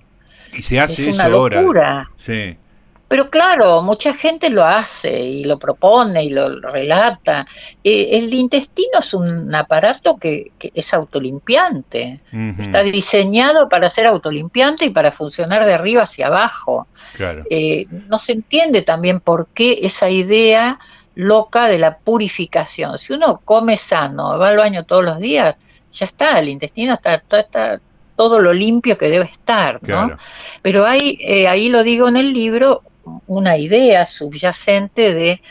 Y 0.54 0.62
se 0.62 0.80
hace 0.80 1.04
es 1.04 1.10
eso 1.10 1.22
una 1.22 1.30
locura. 1.30 2.10
Sí. 2.18 2.58
Pero 3.14 3.30
claro, 3.30 3.84
mucha 3.84 4.16
gente 4.16 4.50
lo 4.50 4.66
hace 4.66 5.20
y 5.20 5.44
lo 5.44 5.60
propone 5.60 6.24
y 6.24 6.30
lo 6.30 6.60
relata. 6.62 7.46
Eh, 7.84 8.10
el 8.14 8.34
intestino 8.34 9.02
es 9.02 9.14
un 9.14 9.54
aparato 9.54 10.18
que, 10.18 10.52
es 10.60 10.94
autolimpiante. 10.96 12.22
Está 12.58 12.82
diseñado 12.82 13.70
para 13.70 13.92
ser 13.92 14.08
autolimpiante 14.08 14.86
y 14.86 14.90
para 14.90 15.12
funcionar 15.12 15.64
de 15.64 15.76
arriba 15.76 16.02
hacia 16.02 16.26
abajo. 16.26 16.88
Eh, 17.52 17.86
no 18.08 18.18
se 18.18 18.32
entiende 18.32 18.82
también 18.82 19.20
por 19.20 19.46
qué 19.54 19.82
esa 19.84 20.10
idea 20.10 20.80
loca 21.14 21.68
de 21.68 21.78
la 21.78 22.00
purificación. 22.00 22.98
Si 22.98 23.14
uno 23.14 23.42
come 23.46 23.78
sano, 23.78 24.40
va 24.40 24.48
al 24.50 24.58
baño 24.58 24.86
todos 24.86 25.06
los 25.06 25.20
días, 25.20 25.56
ya 25.94 26.06
está, 26.06 26.40
el 26.40 26.50
intestino 26.50 26.96
está, 26.96 27.16
está, 27.16 27.80
todo 28.16 28.40
lo 28.40 28.54
limpio 28.54 28.98
que 28.98 29.10
debe 29.10 29.26
estar, 29.26 29.80
¿no? 29.88 30.18
Pero 30.62 30.86
hay, 30.86 31.18
eh, 31.22 31.48
ahí 31.48 31.70
lo 31.70 31.84
digo 31.84 32.08
en 32.08 32.18
el 32.18 32.34
libro, 32.34 32.82
una 33.28 33.58
idea 33.58 34.06
subyacente 34.06 35.14
de 35.14 35.42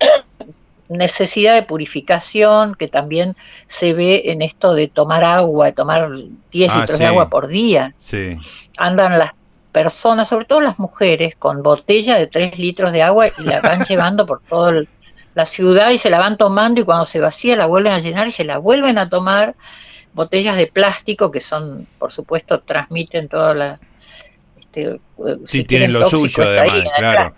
necesidad 0.88 1.54
de 1.54 1.62
purificación 1.62 2.74
que 2.74 2.88
también 2.88 3.36
se 3.66 3.92
ve 3.92 4.22
en 4.26 4.42
esto 4.42 4.74
de 4.74 4.88
tomar 4.88 5.22
agua, 5.24 5.66
de 5.66 5.72
tomar 5.72 6.10
10 6.50 6.70
ah, 6.70 6.80
litros 6.80 6.98
de 6.98 7.06
agua 7.06 7.28
por 7.28 7.46
día. 7.46 7.94
Andan 8.78 9.18
las 9.18 9.32
personas, 9.72 10.28
sobre 10.28 10.46
todo 10.46 10.60
las 10.60 10.78
mujeres, 10.78 11.36
con 11.36 11.62
botella 11.62 12.16
de 12.18 12.26
3 12.26 12.58
litros 12.58 12.92
de 12.92 13.02
agua 13.02 13.28
y 13.28 13.42
la 13.42 13.60
van 13.60 13.84
llevando 13.88 14.26
por 14.26 14.40
toda 14.40 14.82
la 15.38 15.46
ciudad 15.46 15.90
y 15.90 15.98
se 15.98 16.10
la 16.10 16.18
van 16.18 16.36
tomando 16.36 16.80
y 16.80 16.84
cuando 16.84 17.06
se 17.06 17.20
vacía 17.20 17.54
la 17.56 17.66
vuelven 17.66 17.92
a 17.92 18.00
llenar 18.00 18.26
y 18.26 18.32
se 18.32 18.42
la 18.44 18.58
vuelven 18.58 18.98
a 18.98 19.08
tomar. 19.08 19.54
Botellas 20.12 20.56
de 20.56 20.66
plástico 20.66 21.30
que 21.30 21.40
son, 21.40 21.86
por 21.96 22.10
supuesto, 22.10 22.60
transmiten 22.60 23.28
toda 23.28 23.54
la 23.54 23.78
este, 24.58 25.00
sí, 25.46 25.62
tienen 25.62 25.92
lo 25.92 26.04
suyo 26.04 26.42
además, 26.42 26.88
claro. 26.98 27.34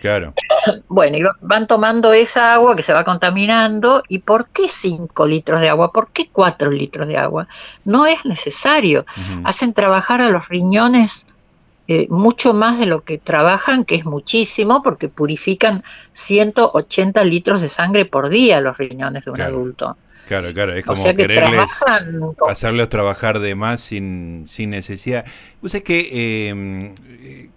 Claro. 0.00 0.34
Bueno, 0.88 1.16
y 1.16 1.22
van 1.40 1.66
tomando 1.66 2.12
esa 2.12 2.54
agua 2.54 2.76
que 2.76 2.82
se 2.82 2.92
va 2.92 3.04
contaminando. 3.04 4.02
¿Y 4.08 4.20
por 4.20 4.48
qué 4.50 4.68
5 4.68 5.26
litros 5.26 5.60
de 5.60 5.68
agua? 5.68 5.90
¿Por 5.90 6.12
qué 6.12 6.28
4 6.30 6.70
litros 6.70 7.08
de 7.08 7.16
agua? 7.16 7.48
No 7.84 8.06
es 8.06 8.24
necesario. 8.24 9.06
Hacen 9.44 9.72
trabajar 9.72 10.20
a 10.20 10.28
los 10.28 10.48
riñones 10.48 11.26
eh, 11.92 12.06
mucho 12.08 12.54
más 12.54 12.78
de 12.78 12.86
lo 12.86 13.02
que 13.02 13.18
trabajan, 13.18 13.84
que 13.84 13.96
es 13.96 14.04
muchísimo, 14.04 14.80
porque 14.80 15.08
purifican 15.08 15.82
180 16.12 17.24
litros 17.24 17.60
de 17.60 17.68
sangre 17.68 18.04
por 18.04 18.28
día 18.28 18.60
los 18.60 18.78
riñones 18.78 19.24
de 19.24 19.32
un 19.32 19.40
adulto. 19.40 19.96
Claro, 20.28 20.52
claro, 20.54 20.72
es 20.74 20.84
como 20.84 21.02
quererles 21.02 21.68
hacerlos 22.48 22.88
trabajar 22.90 23.40
de 23.40 23.56
más 23.56 23.80
sin, 23.80 24.46
sin 24.46 24.70
necesidad. 24.70 25.24
Vos 25.60 25.72
sabés 25.72 25.82
que 25.82 26.48
em, 26.48 26.94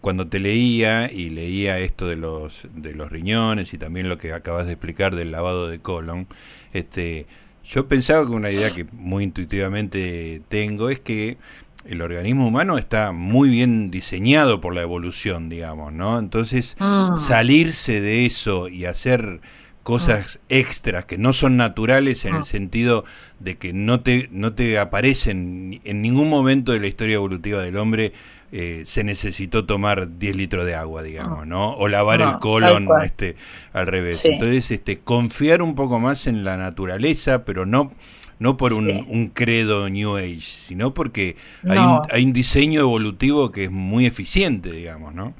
cuando 0.02 0.28
te 0.28 0.40
leía 0.40 1.12
y 1.12 1.30
leía 1.30 1.78
esto 1.78 2.08
de 2.08 2.16
los, 2.16 2.68
de 2.74 2.96
los 2.96 3.12
riñones 3.12 3.72
y 3.76 3.78
también 3.78 4.10
lo 4.10 4.18
que 4.18 4.34
acabas 4.34 4.66
de 4.66 4.72
explicar 4.72 5.16
del 5.16 5.30
lavado 5.30 5.68
de 5.68 5.78
colon, 5.78 6.26
este, 6.74 7.28
yo 7.64 7.88
pensaba 7.88 8.26
que 8.26 8.32
una 8.32 8.50
idea 8.50 8.74
que 8.74 8.86
muy 8.92 9.24
intuitivamente 9.26 10.42
tengo 10.50 10.90
es 10.90 11.00
que 11.00 11.38
el 11.86 12.02
organismo 12.02 12.48
humano 12.48 12.78
está 12.78 13.12
muy 13.12 13.50
bien 13.50 13.92
diseñado 13.92 14.62
por 14.62 14.74
la 14.74 14.82
evolución, 14.82 15.50
digamos, 15.50 15.94
¿no? 15.94 16.18
Entonces, 16.20 16.76
ah. 16.80 17.16
salirse 17.18 18.02
de 18.02 18.26
eso 18.26 18.70
y 18.70 18.86
hacer 18.86 19.42
cosas 19.84 20.40
ah. 20.42 20.46
extras 20.50 21.06
que 21.06 21.18
no 21.18 21.34
son 21.34 21.58
naturales 21.58 22.26
en 22.26 22.36
el 22.36 22.42
ah. 22.42 22.46
sentido 22.46 23.04
de 23.40 23.58
que 23.58 23.74
no 23.74 24.00
te, 24.00 24.30
no 24.32 24.54
te 24.54 24.80
aparecen 24.80 25.82
en 25.84 26.02
ningún 26.02 26.30
momento 26.30 26.72
de 26.72 26.80
la 26.80 26.88
historia 26.88 27.16
evolutiva 27.16 27.62
del 27.62 27.78
hombre 27.78 28.14
eh, 28.56 28.84
se 28.86 29.04
necesitó 29.04 29.66
tomar 29.66 30.20
10 30.20 30.36
litros 30.36 30.64
de 30.68 30.76
agua, 30.76 31.02
digamos. 31.02 31.48
¿no? 31.48 31.72
O 31.72 31.88
lavar 31.88 32.22
el 32.22 32.38
colon 32.38 32.88
este, 33.04 33.36
al 33.74 33.88
revés. 33.88 34.24
Entonces, 34.26 34.70
este, 34.70 35.00
confiar 35.00 35.64
un 35.64 35.74
poco 35.74 36.00
más 36.00 36.28
en 36.28 36.44
la 36.44 36.56
naturaleza, 36.56 37.46
pero 37.46 37.66
no, 37.66 37.92
no 38.40 38.58
por 38.58 38.74
un, 38.74 39.32
credo 39.34 39.90
New 39.90 40.18
Age, 40.18 40.40
sino 40.40 40.94
porque 40.94 41.36
hay, 41.68 41.78
un, 41.78 42.02
hay 42.10 42.26
un 42.26 42.34
diseño 42.34 42.82
evolutivo 42.82 43.52
que 43.52 43.66
es 43.66 43.72
muy 43.72 44.06
eficiente, 44.06 44.72
digamos, 44.72 45.14
¿no? 45.14 45.34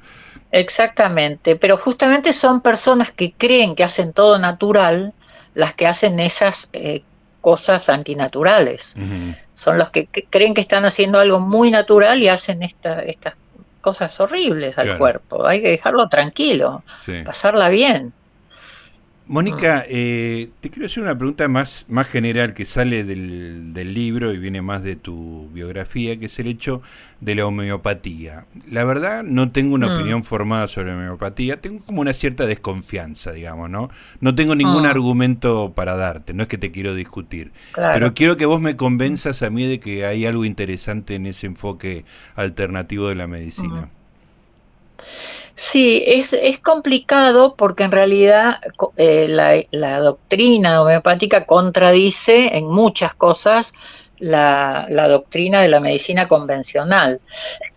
Exactamente, 0.52 1.56
pero 1.56 1.76
justamente 1.76 2.32
son 2.32 2.60
personas 2.60 3.10
que 3.10 3.32
creen 3.32 3.74
que 3.74 3.82
hacen 3.82 4.12
todo 4.12 4.38
natural 4.38 5.12
las 5.54 5.74
que 5.74 5.86
hacen 5.86 6.20
esas 6.20 6.68
eh, 6.72 7.02
cosas 7.40 7.88
antinaturales. 7.88 8.94
Son 9.54 9.78
los 9.78 9.90
que, 9.90 10.06
creen 10.30 10.54
que 10.54 10.60
están 10.60 10.84
haciendo 10.84 11.18
algo 11.18 11.40
muy 11.40 11.70
natural 11.70 12.22
y 12.22 12.28
hacen 12.28 12.62
esta, 12.62 13.00
estas 13.00 13.34
cosas 13.80 14.18
horribles 14.20 14.76
al 14.78 14.96
cuerpo. 14.98 15.46
Hay 15.46 15.60
que 15.60 15.70
dejarlo 15.70 16.08
tranquilo, 16.08 16.82
pasarla 17.24 17.68
bien. 17.68 18.12
Mónica, 19.26 19.86
eh, 19.88 20.50
te 20.60 20.68
quiero 20.68 20.84
hacer 20.84 21.02
una 21.02 21.16
pregunta 21.16 21.48
más, 21.48 21.86
más 21.88 22.08
general 22.08 22.52
que 22.52 22.66
sale 22.66 23.04
del, 23.04 23.72
del, 23.72 23.94
libro 23.94 24.34
y 24.34 24.38
viene 24.38 24.60
más 24.60 24.82
de 24.82 24.96
tu 24.96 25.48
biografía, 25.50 26.18
que 26.18 26.26
es 26.26 26.38
el 26.38 26.46
hecho 26.46 26.82
de 27.20 27.34
la 27.34 27.46
homeopatía. 27.46 28.44
La 28.70 28.84
verdad, 28.84 29.22
no 29.22 29.50
tengo 29.50 29.74
una 29.76 29.88
mm. 29.88 29.94
opinión 29.94 30.24
formada 30.24 30.68
sobre 30.68 30.88
la 30.88 30.98
homeopatía, 30.98 31.58
tengo 31.58 31.82
como 31.82 32.02
una 32.02 32.12
cierta 32.12 32.44
desconfianza, 32.44 33.32
digamos, 33.32 33.70
¿no? 33.70 33.88
No 34.20 34.34
tengo 34.34 34.54
ningún 34.54 34.84
ah. 34.84 34.90
argumento 34.90 35.72
para 35.74 35.96
darte, 35.96 36.34
no 36.34 36.42
es 36.42 36.48
que 36.48 36.58
te 36.58 36.70
quiero 36.70 36.94
discutir, 36.94 37.52
pero 37.74 38.12
quiero 38.12 38.36
que 38.36 38.44
vos 38.44 38.60
me 38.60 38.76
convenzas 38.76 39.42
a 39.42 39.48
mí 39.48 39.64
de 39.64 39.80
que 39.80 40.04
hay 40.04 40.26
algo 40.26 40.44
interesante 40.44 41.14
en 41.14 41.24
ese 41.24 41.46
enfoque 41.46 42.04
alternativo 42.36 43.08
de 43.08 43.14
la 43.14 43.26
medicina. 43.26 43.88
Sí, 45.56 46.02
es, 46.04 46.32
es 46.32 46.58
complicado 46.58 47.54
porque 47.54 47.84
en 47.84 47.92
realidad 47.92 48.58
eh, 48.96 49.28
la, 49.28 49.62
la, 49.70 50.00
doctrina 50.00 50.82
homeopática 50.82 51.46
contradice 51.46 52.56
en 52.56 52.66
muchas 52.66 53.14
cosas 53.14 53.72
la, 54.18 54.86
la 54.90 55.08
doctrina 55.08 55.60
de 55.60 55.68
la 55.68 55.80
medicina 55.80 56.26
convencional, 56.26 57.20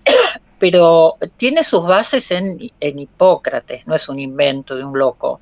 pero 0.59 1.15
tiene 1.37 1.63
sus 1.63 1.83
bases 1.83 2.31
en, 2.31 2.57
en, 2.79 2.99
Hipócrates, 2.99 3.85
no 3.85 3.95
es 3.95 4.09
un 4.09 4.19
invento 4.19 4.75
de 4.75 4.83
un 4.83 4.97
loco. 4.97 5.41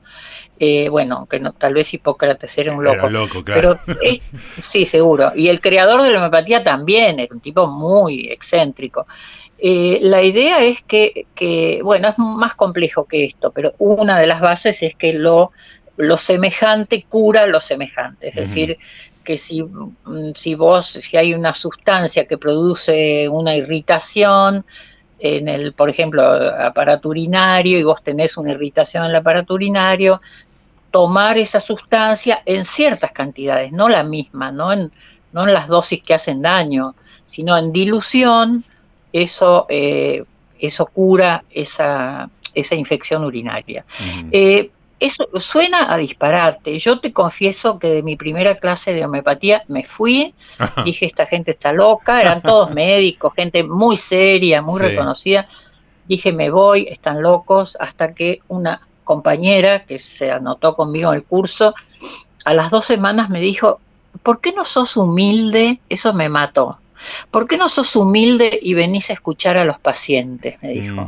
Eh, 0.57 0.87
bueno, 0.87 1.27
que 1.29 1.39
no, 1.39 1.51
tal 1.51 1.73
vez 1.73 1.93
Hipócrates 1.93 2.57
era 2.57 2.73
un 2.73 2.83
loco, 2.83 3.09
loco 3.09 3.43
claro. 3.43 3.77
pero 3.85 4.19
sí, 4.61 4.85
seguro. 4.85 5.33
Y 5.35 5.49
el 5.49 5.59
creador 5.59 6.01
de 6.01 6.11
la 6.11 6.19
homeopatía 6.19 6.63
también, 6.63 7.19
era 7.19 7.33
un 7.33 7.41
tipo 7.41 7.67
muy 7.67 8.27
excéntrico. 8.29 9.05
Eh, 9.57 9.99
la 10.01 10.21
idea 10.23 10.63
es 10.63 10.81
que, 10.83 11.27
que, 11.33 11.79
bueno, 11.81 12.09
es 12.09 12.19
más 12.19 12.55
complejo 12.55 13.05
que 13.05 13.25
esto, 13.25 13.51
pero 13.51 13.73
una 13.77 14.19
de 14.19 14.27
las 14.27 14.41
bases 14.41 14.83
es 14.83 14.95
que 14.95 15.13
lo, 15.13 15.51
lo 15.97 16.17
semejante 16.17 17.05
cura 17.07 17.47
lo 17.47 17.59
semejante, 17.59 18.29
es 18.29 18.35
decir, 18.35 18.77
que 19.23 19.37
si, 19.37 19.63
mm, 19.63 20.33
si 20.35 20.55
vos, 20.55 20.87
si 20.87 21.17
hay 21.17 21.33
una 21.33 21.53
sustancia 21.53 22.25
que 22.25 22.37
produce 22.37 23.27
una 23.29 23.55
irritación 23.55 24.65
en 25.19 25.47
el, 25.47 25.73
por 25.73 25.89
ejemplo, 25.89 26.23
aparato 26.23 27.09
urinario 27.09 27.79
y 27.79 27.83
vos 27.83 28.03
tenés 28.03 28.37
una 28.37 28.51
irritación 28.51 29.05
en 29.05 29.11
el 29.11 29.15
aparato 29.15 29.53
urinario, 29.53 30.21
tomar 30.91 31.37
esa 31.37 31.59
sustancia 31.59 32.41
en 32.45 32.65
ciertas 32.65 33.11
cantidades, 33.11 33.71
no 33.71 33.89
la 33.89 34.03
misma, 34.03 34.51
no 34.51 34.71
en, 34.71 34.91
no 35.33 35.47
en 35.47 35.53
las 35.53 35.67
dosis 35.67 36.01
que 36.03 36.13
hacen 36.13 36.41
daño, 36.41 36.95
sino 37.25 37.57
en 37.57 37.71
dilución, 37.71 38.63
eso, 39.23 39.65
eh, 39.69 40.23
eso 40.59 40.85
cura 40.87 41.45
esa, 41.49 42.29
esa 42.53 42.75
infección 42.75 43.23
urinaria. 43.23 43.85
Eh, 44.31 44.71
eso 44.99 45.27
suena 45.39 45.93
a 45.93 45.97
disparate. 45.97 46.77
Yo 46.79 46.99
te 46.99 47.13
confieso 47.13 47.79
que 47.79 47.87
de 47.89 48.03
mi 48.03 48.17
primera 48.17 48.55
clase 48.55 48.93
de 48.93 49.05
homeopatía 49.05 49.63
me 49.67 49.85
fui, 49.85 50.33
dije 50.83 51.05
esta 51.05 51.25
gente 51.25 51.51
está 51.51 51.71
loca, 51.71 52.21
eran 52.21 52.41
todos 52.41 52.71
médicos, 52.75 53.33
gente 53.35 53.63
muy 53.63 53.97
seria, 53.97 54.61
muy 54.61 54.81
reconocida. 54.81 55.47
Dije 56.07 56.33
me 56.33 56.49
voy, 56.49 56.87
están 56.89 57.21
locos, 57.21 57.77
hasta 57.79 58.13
que 58.13 58.39
una 58.49 58.81
compañera 59.05 59.85
que 59.85 59.99
se 59.99 60.29
anotó 60.31 60.75
conmigo 60.75 61.11
en 61.11 61.17
el 61.17 61.23
curso, 61.23 61.73
a 62.43 62.53
las 62.53 62.69
dos 62.69 62.85
semanas 62.85 63.29
me 63.29 63.39
dijo, 63.39 63.79
¿por 64.23 64.41
qué 64.41 64.51
no 64.51 64.65
sos 64.65 64.97
humilde? 64.97 65.79
Eso 65.89 66.13
me 66.13 66.27
mató. 66.27 66.79
¿Por 67.31 67.47
qué 67.47 67.57
no 67.57 67.69
sos 67.69 67.95
humilde 67.95 68.59
y 68.61 68.73
venís 68.73 69.09
a 69.09 69.13
escuchar 69.13 69.57
a 69.57 69.65
los 69.65 69.79
pacientes? 69.79 70.61
Me 70.61 70.69
dijo. 70.69 71.07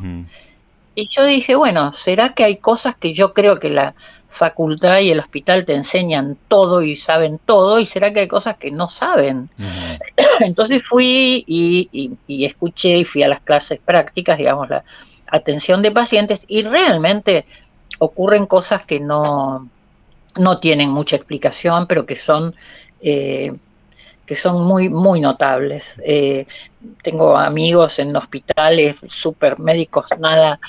Y 0.95 1.09
yo 1.09 1.25
dije, 1.25 1.55
bueno, 1.55 1.93
¿será 1.93 2.33
que 2.33 2.43
hay 2.43 2.57
cosas 2.57 2.95
que 2.95 3.13
yo 3.13 3.33
creo 3.33 3.59
que 3.59 3.69
la 3.69 3.93
facultad 4.29 4.99
y 4.99 5.11
el 5.11 5.19
hospital 5.19 5.65
te 5.65 5.75
enseñan 5.75 6.37
todo 6.47 6.81
y 6.81 6.95
saben 6.95 7.39
todo? 7.43 7.79
¿Y 7.79 7.85
será 7.85 8.13
que 8.13 8.21
hay 8.21 8.27
cosas 8.27 8.57
que 8.57 8.71
no 8.71 8.89
saben? 8.89 9.49
Entonces 10.39 10.83
fui 10.83 11.43
y, 11.45 12.11
y, 12.27 12.45
escuché 12.45 12.97
y 12.97 13.05
fui 13.05 13.23
a 13.23 13.27
las 13.27 13.41
clases 13.41 13.79
prácticas, 13.79 14.37
digamos, 14.37 14.69
la 14.69 14.83
atención 15.27 15.81
de 15.81 15.91
pacientes 15.91 16.43
y 16.47 16.63
realmente 16.63 17.45
ocurren 17.99 18.45
cosas 18.45 18.85
que 18.85 18.99
no, 18.99 19.69
no 20.35 20.59
tienen 20.59 20.89
mucha 20.89 21.15
explicación, 21.15 21.85
pero 21.87 22.05
que 22.05 22.15
son 22.15 22.55
eh, 23.01 23.53
que 24.27 24.35
son 24.35 24.63
muy, 24.63 24.89
muy 24.89 25.21
notables. 25.21 25.99
Eh, 26.03 26.45
tengo 27.01 27.35
amigos 27.35 27.97
en 27.97 28.15
hospitales, 28.15 28.97
super 29.07 29.57
médicos, 29.57 30.05
nada, 30.19 30.59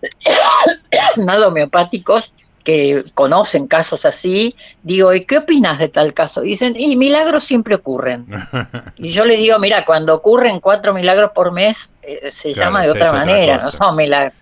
nada 1.16 1.48
homeopáticos, 1.48 2.34
que 2.62 3.06
conocen 3.14 3.66
casos 3.66 4.04
así, 4.04 4.54
digo, 4.82 5.14
¿y 5.14 5.24
qué 5.24 5.38
opinas 5.38 5.78
de 5.78 5.88
tal 5.88 6.12
caso? 6.12 6.42
dicen, 6.42 6.74
y 6.78 6.94
milagros 6.94 7.44
siempre 7.44 7.74
ocurren. 7.74 8.26
y 8.98 9.08
yo 9.10 9.24
le 9.24 9.38
digo, 9.38 9.58
mira, 9.58 9.86
cuando 9.86 10.14
ocurren 10.14 10.60
cuatro 10.60 10.92
milagros 10.92 11.30
por 11.34 11.52
mes, 11.52 11.92
eh, 12.02 12.30
se 12.30 12.52
llama 12.52 12.82
de 12.84 12.90
otra 12.90 13.12
manera, 13.12 13.62
no 13.62 13.72
son 13.72 13.96
milagros. 13.96 14.34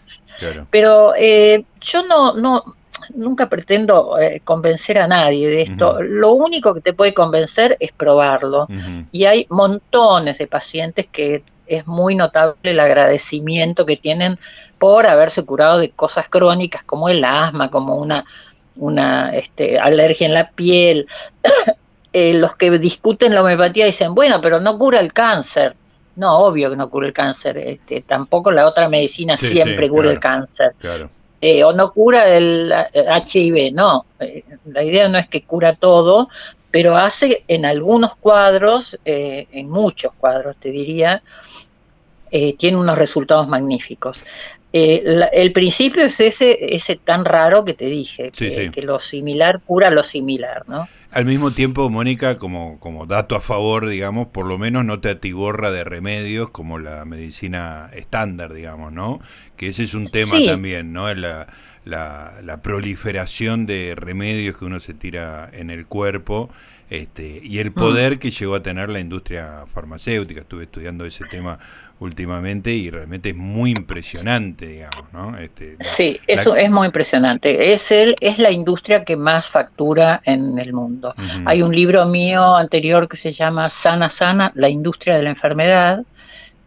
Pero 0.70 1.14
eh, 1.16 1.64
yo 1.80 2.02
no, 2.04 2.34
no, 2.34 2.76
nunca 3.14 3.48
pretendo 3.48 4.18
eh, 4.18 4.40
convencer 4.44 4.98
a 4.98 5.06
nadie 5.06 5.48
de 5.48 5.62
esto. 5.62 6.02
Lo 6.02 6.32
único 6.32 6.74
que 6.74 6.80
te 6.80 6.92
puede 6.92 7.14
convencer 7.14 7.76
es 7.80 7.92
probarlo. 7.92 8.66
Y 9.12 9.24
hay 9.24 9.46
montones 9.50 10.38
de 10.38 10.46
pacientes 10.46 11.06
que 11.10 11.42
es 11.66 11.86
muy 11.86 12.14
notable 12.14 12.56
el 12.62 12.80
agradecimiento 12.80 13.84
que 13.84 13.96
tienen 13.96 14.38
por 14.78 15.06
haberse 15.06 15.44
curado 15.44 15.78
de 15.78 15.90
cosas 15.90 16.28
crónicas 16.28 16.84
como 16.84 17.08
el 17.08 17.24
asma, 17.24 17.70
como 17.70 17.96
una, 17.96 18.24
una 18.76 19.34
este, 19.36 19.78
alergia 19.78 20.26
en 20.26 20.34
la 20.34 20.50
piel. 20.50 21.06
Eh, 22.10 22.32
los 22.32 22.56
que 22.56 22.70
discuten 22.70 23.34
la 23.34 23.42
homeopatía 23.42 23.84
dicen, 23.84 24.14
bueno, 24.14 24.40
pero 24.40 24.60
no 24.60 24.78
cura 24.78 24.98
el 24.98 25.12
cáncer. 25.12 25.76
No, 26.16 26.38
obvio 26.38 26.70
que 26.70 26.76
no 26.76 26.88
cura 26.88 27.06
el 27.06 27.12
cáncer. 27.12 27.58
Este, 27.58 28.00
tampoco 28.00 28.50
la 28.50 28.66
otra 28.66 28.88
medicina 28.88 29.36
siempre 29.36 29.90
cura 29.90 30.10
el 30.10 30.18
cáncer. 30.18 30.72
Claro. 30.78 31.10
Eh, 31.40 31.62
o 31.62 31.72
no 31.72 31.92
cura 31.92 32.36
el 32.36 32.72
HIV, 32.92 33.72
no, 33.72 34.06
eh, 34.18 34.42
la 34.66 34.82
idea 34.82 35.08
no 35.08 35.18
es 35.18 35.28
que 35.28 35.42
cura 35.42 35.76
todo, 35.76 36.28
pero 36.70 36.96
hace 36.96 37.44
en 37.48 37.64
algunos 37.64 38.16
cuadros, 38.16 38.98
eh, 39.04 39.46
en 39.52 39.70
muchos 39.70 40.12
cuadros 40.18 40.56
te 40.56 40.70
diría, 40.70 41.22
tiene 42.58 42.76
unos 42.76 42.98
resultados 42.98 43.48
magníficos. 43.48 44.24
el 44.72 45.52
principio 45.52 46.04
es 46.04 46.20
ese, 46.20 46.74
ese 46.74 46.96
tan 46.96 47.24
raro 47.24 47.64
que 47.64 47.74
te 47.74 47.86
dije, 47.86 48.30
que, 48.30 48.82
lo 48.82 49.00
similar 49.00 49.60
cura 49.64 49.90
lo 49.90 50.04
similar, 50.04 50.64
¿no? 50.68 50.88
Al 51.10 51.24
mismo 51.24 51.52
tiempo, 51.52 51.88
Mónica, 51.88 52.36
como, 52.36 52.78
como 52.80 53.06
dato 53.06 53.34
a 53.34 53.40
favor, 53.40 53.88
digamos, 53.88 54.28
por 54.28 54.44
lo 54.44 54.58
menos 54.58 54.84
no 54.84 55.00
te 55.00 55.08
atiborra 55.08 55.70
de 55.70 55.82
remedios 55.82 56.50
como 56.50 56.78
la 56.78 57.06
medicina 57.06 57.88
estándar, 57.94 58.52
digamos, 58.52 58.92
¿no? 58.92 59.18
Que 59.56 59.68
ese 59.68 59.84
es 59.84 59.94
un 59.94 60.06
tema 60.10 60.36
también, 60.46 60.92
¿no? 60.92 61.12
La, 61.14 61.48
la, 61.86 62.32
la, 62.42 62.60
proliferación 62.60 63.64
de 63.64 63.94
remedios 63.96 64.58
que 64.58 64.66
uno 64.66 64.80
se 64.80 64.92
tira 64.92 65.48
en 65.54 65.70
el 65.70 65.86
cuerpo 65.86 66.50
este, 66.90 67.40
y 67.42 67.58
el 67.58 67.70
mm. 67.70 67.74
poder 67.74 68.18
que 68.18 68.30
llegó 68.30 68.54
a 68.54 68.62
tener 68.62 68.90
la 68.90 69.00
industria 69.00 69.64
farmacéutica. 69.72 70.42
Estuve 70.42 70.64
estudiando 70.64 71.06
ese 71.06 71.24
tema 71.24 71.58
últimamente 72.00 72.70
y 72.72 72.90
realmente 72.90 73.30
es 73.30 73.36
muy 73.36 73.70
impresionante, 73.70 74.66
digamos, 74.66 75.12
¿no? 75.12 75.36
Este, 75.36 75.76
sí, 75.80 76.20
eso 76.26 76.54
es 76.54 76.70
muy 76.70 76.86
impresionante. 76.86 77.72
Es 77.72 77.90
el, 77.90 78.16
es 78.20 78.38
la 78.38 78.50
industria 78.50 79.04
que 79.04 79.16
más 79.16 79.48
factura 79.48 80.20
en 80.24 80.58
el 80.58 80.72
mundo. 80.72 81.14
Hay 81.44 81.62
un 81.62 81.74
libro 81.74 82.06
mío 82.06 82.56
anterior 82.56 83.08
que 83.08 83.16
se 83.16 83.32
llama 83.32 83.68
Sana 83.68 84.10
Sana, 84.10 84.50
la 84.54 84.68
industria 84.68 85.16
de 85.16 85.22
la 85.22 85.30
enfermedad, 85.30 86.04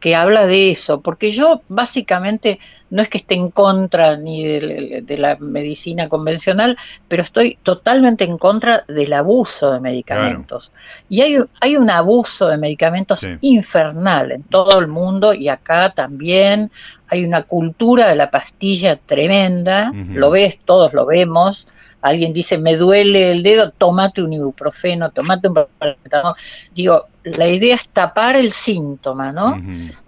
que 0.01 0.15
habla 0.15 0.47
de 0.47 0.71
eso, 0.71 0.99
porque 0.99 1.31
yo 1.31 1.61
básicamente 1.69 2.59
no 2.89 3.01
es 3.01 3.07
que 3.07 3.19
esté 3.19 3.35
en 3.35 3.49
contra 3.49 4.17
ni 4.17 4.43
de, 4.43 5.17
la 5.17 5.37
medicina 5.37 6.09
convencional, 6.09 6.77
pero 7.07 7.23
estoy 7.23 7.57
totalmente 7.63 8.25
en 8.25 8.37
contra 8.37 8.83
del 8.87 9.13
abuso 9.13 9.71
de 9.71 9.79
medicamentos. 9.79 10.73
Y 11.07 11.21
hay, 11.21 11.37
hay 11.61 11.77
un 11.77 11.89
abuso 11.89 12.47
de 12.47 12.57
medicamentos 12.57 13.25
infernal 13.39 14.33
en 14.33 14.43
todo 14.43 14.77
el 14.79 14.87
mundo 14.87 15.33
y 15.33 15.47
acá 15.47 15.91
también. 15.91 16.69
Hay 17.07 17.23
una 17.23 17.43
cultura 17.43 18.09
de 18.09 18.15
la 18.15 18.29
pastilla 18.29 18.97
tremenda, 18.97 19.91
lo 19.93 20.31
ves, 20.31 20.57
todos 20.65 20.93
lo 20.93 21.05
vemos, 21.05 21.67
alguien 22.01 22.33
dice 22.33 22.57
me 22.57 22.75
duele 22.75 23.31
el 23.31 23.43
dedo, 23.43 23.71
tomate 23.71 24.21
un 24.21 24.33
ibuprofeno, 24.33 25.11
tomate 25.11 25.47
un 25.47 25.55
Digo, 26.73 27.07
la 27.23 27.47
idea 27.47 27.75
es 27.75 27.87
tapar 27.89 28.35
el 28.35 28.51
síntoma, 28.51 29.31
¿no? 29.31 29.55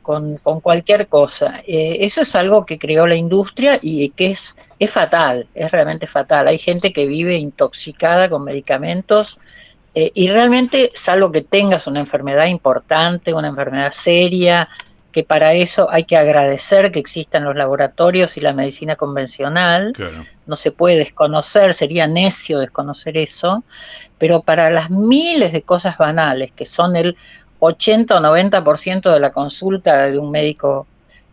con, 0.02 0.38
con, 0.38 0.62
cualquier 0.62 1.08
cosa. 1.08 1.62
Eh, 1.68 1.98
eso 2.02 2.22
es 2.22 2.36
algo 2.36 2.66
que 2.66 2.80
creó 2.80 3.06
la 3.06 3.16
industria 3.16 3.78
y 3.82 4.10
que 4.10 4.32
es, 4.32 4.56
es 4.80 4.92
fatal, 4.92 5.48
es 5.54 5.72
realmente 5.72 6.08
fatal. 6.08 6.48
Hay 6.48 6.58
gente 6.58 6.92
que 6.92 7.06
vive 7.06 7.38
intoxicada 7.38 8.30
con 8.30 8.44
medicamentos 8.44 9.38
eh, 9.96 10.12
y 10.16 10.28
realmente, 10.28 10.92
salvo 10.96 11.32
que 11.32 11.44
tengas 11.44 11.86
una 11.86 12.00
enfermedad 12.00 12.48
importante, 12.48 13.34
una 13.34 13.50
enfermedad 13.50 13.92
seria, 13.92 14.68
que 15.14 15.24
para 15.24 15.54
eso 15.54 15.90
hay 15.90 16.04
que 16.06 16.18
agradecer 16.18 16.92
que 16.92 17.00
existan 17.00 17.46
los 17.46 17.56
laboratorios 17.56 18.36
y 18.36 18.42
la 18.42 18.52
medicina 18.52 18.96
convencional. 18.96 19.94
No 20.48 20.56
se 20.56 20.72
puede 20.72 20.98
desconocer, 20.98 21.74
sería 21.74 22.08
necio 22.08 22.60
desconocer 22.60 23.16
eso, 23.16 23.64
pero 24.18 24.42
para 24.42 24.72
las 24.72 24.90
miles 24.90 25.54
de 25.54 25.62
cosas 25.62 25.98
banales, 25.98 26.52
que 26.52 26.66
son 26.66 26.96
el 26.96 27.16
80 27.60 28.18
o 28.18 28.20
90% 28.20 29.14
de 29.14 29.20
la 29.20 29.32
consulta 29.32 30.08
de 30.08 30.18
un 30.18 30.32
médico 30.32 30.88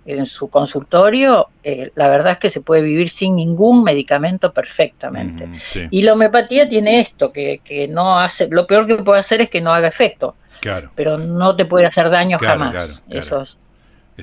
en 0.05 0.27
su 0.27 0.49
consultorio, 0.49 1.49
eh, 1.63 1.91
la 1.95 2.09
verdad 2.09 2.33
es 2.33 2.39
que 2.39 2.51
se 2.51 2.61
puede 2.61 2.83
vivir 2.83 3.09
sin 3.09 3.37
ningún 3.37 3.83
medicamento 3.83 4.53
perfectamente. 4.53 5.49
Y 5.91 6.03
la 6.03 6.13
homeopatía 6.13 6.69
tiene 6.69 7.01
esto, 7.01 7.33
que, 7.33 7.61
que 7.65 7.89
no 7.89 8.19
hace, 8.19 8.47
lo 8.49 8.67
peor 8.67 8.87
que 8.87 8.97
puede 8.97 9.21
hacer 9.21 9.41
es 9.41 9.49
que 9.49 9.63
no 9.63 9.73
haga 9.73 9.89
efecto. 9.89 10.37
Claro. 10.61 10.91
Pero 10.95 11.17
no 11.17 11.57
te 11.57 11.65
puede 11.65 11.87
hacer 11.87 12.11
daño 12.11 12.39
jamás. 12.39 13.03
Eso 13.09 13.45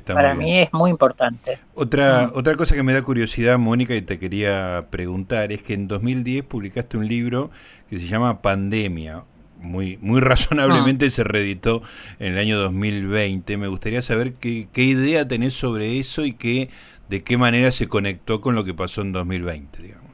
para 0.01 0.35
mí 0.35 0.59
es 0.59 0.73
muy 0.73 0.89
importante. 0.89 1.59
Otra, 1.73 2.27
mm. 2.27 2.37
otra 2.37 2.55
cosa 2.55 2.75
que 2.75 2.83
me 2.83 2.93
da 2.93 3.01
curiosidad, 3.01 3.57
Mónica, 3.57 3.95
y 3.95 4.01
te 4.01 4.19
quería 4.19 4.87
preguntar, 4.89 5.51
es 5.51 5.61
que 5.61 5.73
en 5.73 5.87
2010 5.87 6.43
publicaste 6.43 6.97
un 6.97 7.07
libro 7.07 7.51
que 7.89 7.99
se 7.99 8.07
llama 8.07 8.41
Pandemia. 8.41 9.23
Muy, 9.59 9.97
muy 10.01 10.21
razonablemente 10.21 11.07
mm. 11.07 11.11
se 11.11 11.23
reeditó 11.23 11.81
en 12.19 12.33
el 12.33 12.37
año 12.39 12.59
2020. 12.59 13.57
Me 13.57 13.67
gustaría 13.67 14.01
saber 14.01 14.33
qué, 14.33 14.67
qué 14.71 14.83
idea 14.83 15.27
tenés 15.27 15.53
sobre 15.53 15.99
eso 15.99 16.25
y 16.25 16.33
qué, 16.33 16.69
de 17.09 17.23
qué 17.23 17.37
manera 17.37 17.71
se 17.71 17.87
conectó 17.87 18.41
con 18.41 18.55
lo 18.55 18.63
que 18.63 18.73
pasó 18.73 19.01
en 19.01 19.11
2020, 19.11 19.81
digamos. 19.81 20.06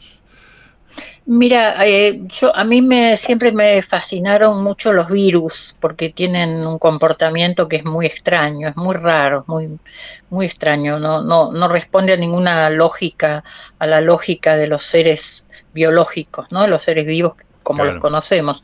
Mira, 1.26 1.86
eh, 1.86 2.22
yo 2.28 2.54
a 2.54 2.66
mí 2.66 2.82
me 2.82 3.16
siempre 3.16 3.54
me 3.54 3.82
fascinaron 3.82 4.62
mucho 4.62 4.92
los 4.92 5.08
virus 5.08 5.74
porque 5.80 6.10
tienen 6.10 6.68
un 6.68 6.78
comportamiento 6.78 7.70
que 7.70 7.78
es 7.78 7.86
muy 7.86 8.06
extraño, 8.06 8.68
es 8.68 8.76
muy 8.76 8.96
raro, 8.96 9.46
muy 9.48 9.80
muy 10.30 10.46
extraño, 10.48 11.00
no 11.00 11.24
no 11.24 11.54
no 11.54 11.68
responde 11.70 12.14
a 12.14 12.18
ninguna 12.18 12.70
lógica, 12.70 13.44
a 13.80 13.88
la 13.88 14.02
lógica 14.02 14.58
de 14.58 14.68
los 14.68 14.84
seres 14.84 15.46
biológicos, 15.74 16.52
¿no? 16.52 16.68
Los 16.68 16.84
seres 16.84 17.06
vivos 17.06 17.36
como 17.64 17.86
los 17.86 18.02
conocemos. 18.02 18.62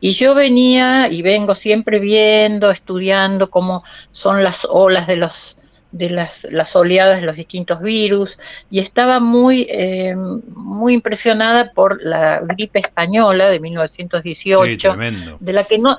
Y 0.00 0.12
yo 0.12 0.34
venía 0.34 1.08
y 1.08 1.22
vengo 1.22 1.54
siempre 1.54 1.98
viendo, 2.00 2.70
estudiando 2.70 3.48
cómo 3.48 3.82
son 4.10 4.42
las 4.44 4.66
olas 4.70 5.06
de 5.06 5.16
los 5.16 5.56
de 5.94 6.10
las, 6.10 6.44
las 6.50 6.74
oleadas 6.74 7.20
de 7.20 7.26
los 7.26 7.36
distintos 7.36 7.80
virus 7.80 8.36
y 8.68 8.80
estaba 8.80 9.20
muy, 9.20 9.66
eh, 9.70 10.14
muy 10.16 10.94
impresionada 10.94 11.70
por 11.72 12.02
la 12.02 12.40
gripe 12.40 12.80
española 12.80 13.48
de 13.48 13.60
1918, 13.60 14.96
de 15.38 15.52
la 15.52 15.62
que 15.62 15.78
no, 15.78 15.96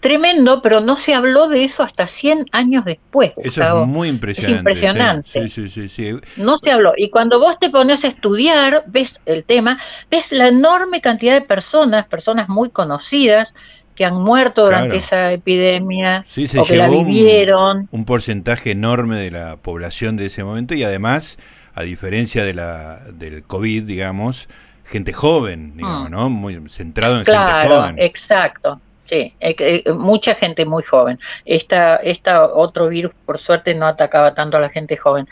tremendo, 0.00 0.62
pero 0.62 0.80
no 0.80 0.96
se 0.96 1.14
habló 1.14 1.48
de 1.48 1.64
eso 1.64 1.82
hasta 1.82 2.06
100 2.06 2.46
años 2.52 2.84
después. 2.86 3.32
Eso 3.36 3.82
es 3.82 3.88
muy 3.88 4.08
impresionante. 4.08 4.54
Es 4.54 4.58
impresionante. 4.58 5.48
Sí, 5.50 5.68
sí, 5.68 5.88
sí, 5.88 6.16
no 6.36 6.56
se 6.56 6.70
habló. 6.70 6.94
Y 6.96 7.10
cuando 7.10 7.38
vos 7.38 7.58
te 7.60 7.68
pones 7.68 8.04
a 8.04 8.08
estudiar, 8.08 8.84
ves 8.86 9.20
el 9.26 9.44
tema, 9.44 9.78
ves 10.10 10.32
la 10.32 10.48
enorme 10.48 11.02
cantidad 11.02 11.34
de 11.34 11.42
personas, 11.42 12.06
personas 12.06 12.48
muy 12.48 12.70
conocidas, 12.70 13.52
que 13.96 14.04
han 14.04 14.14
muerto 14.14 14.64
durante 14.64 14.96
esa 14.96 15.32
epidemia 15.32 16.24
o 16.58 16.64
que 16.64 16.76
la 16.76 16.88
vivieron. 16.88 17.88
Un, 17.90 18.04
porcentaje 18.04 18.70
enorme 18.70 19.16
de 19.16 19.30
la 19.32 19.56
población 19.56 20.16
de 20.16 20.26
ese 20.26 20.44
momento 20.44 20.74
y 20.74 20.84
además, 20.84 21.38
a 21.74 21.82
diferencia 21.82 22.44
de 22.44 22.54
la 22.54 23.00
del 23.12 23.42
COVID, 23.42 23.82
digamos, 23.84 24.48
gente 24.84 25.12
joven, 25.12 25.76
digamos, 25.76 26.08
mm. 26.08 26.12
¿no? 26.12 26.30
Muy 26.30 26.68
centrado 26.68 27.18
en 27.18 27.24
gente 27.24 27.68
joven. 27.68 27.96
Exacto. 27.98 28.80
Sí, 29.08 29.32
eh, 29.38 29.54
eh, 29.58 29.92
mucha 29.92 30.34
gente 30.34 30.64
muy 30.64 30.82
joven. 30.82 31.20
Esta, 31.44 31.96
esta 31.96 32.44
otro 32.46 32.88
virus, 32.88 33.12
por 33.24 33.38
suerte, 33.38 33.72
no 33.74 33.86
atacaba 33.86 34.34
tanto 34.34 34.56
a 34.56 34.60
la 34.60 34.68
gente 34.68 34.96
joven. 34.96 35.28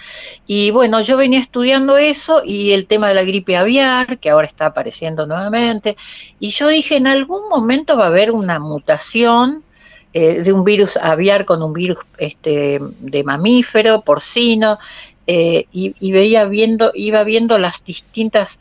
Y 0.47 0.71
bueno, 0.71 1.01
yo 1.01 1.17
venía 1.17 1.41
estudiando 1.41 1.97
eso 1.97 2.43
y 2.45 2.71
el 2.73 2.87
tema 2.87 3.09
de 3.09 3.15
la 3.15 3.25
gripe 3.25 3.57
aviar, 3.57 4.19
que 4.19 4.31
ahora 4.31 4.47
está 4.47 4.67
apareciendo 4.67 5.27
nuevamente. 5.27 5.97
Y 6.39 6.51
yo 6.51 6.69
dije, 6.69 6.97
en 6.97 7.09
algún 7.09 7.49
momento 7.49 7.97
va 7.99 8.05
a 8.05 8.09
haber 8.09 8.31
una 8.31 8.61
mutación 8.61 9.65
eh, 10.13 10.43
de 10.43 10.53
un 10.53 10.63
virus 10.63 10.97
aviar 10.97 11.45
con 11.45 11.61
un 11.61 11.73
virus 11.73 11.99
este, 12.19 12.79
de 12.81 13.25
mamífero, 13.25 14.03
porcino, 14.03 14.79
y, 15.27 15.97
y, 15.99 16.13
veía 16.13 16.45
viendo, 16.45 16.93
iba 16.95 17.25
viendo 17.25 17.57
las 17.57 17.83
distintas 17.83 18.59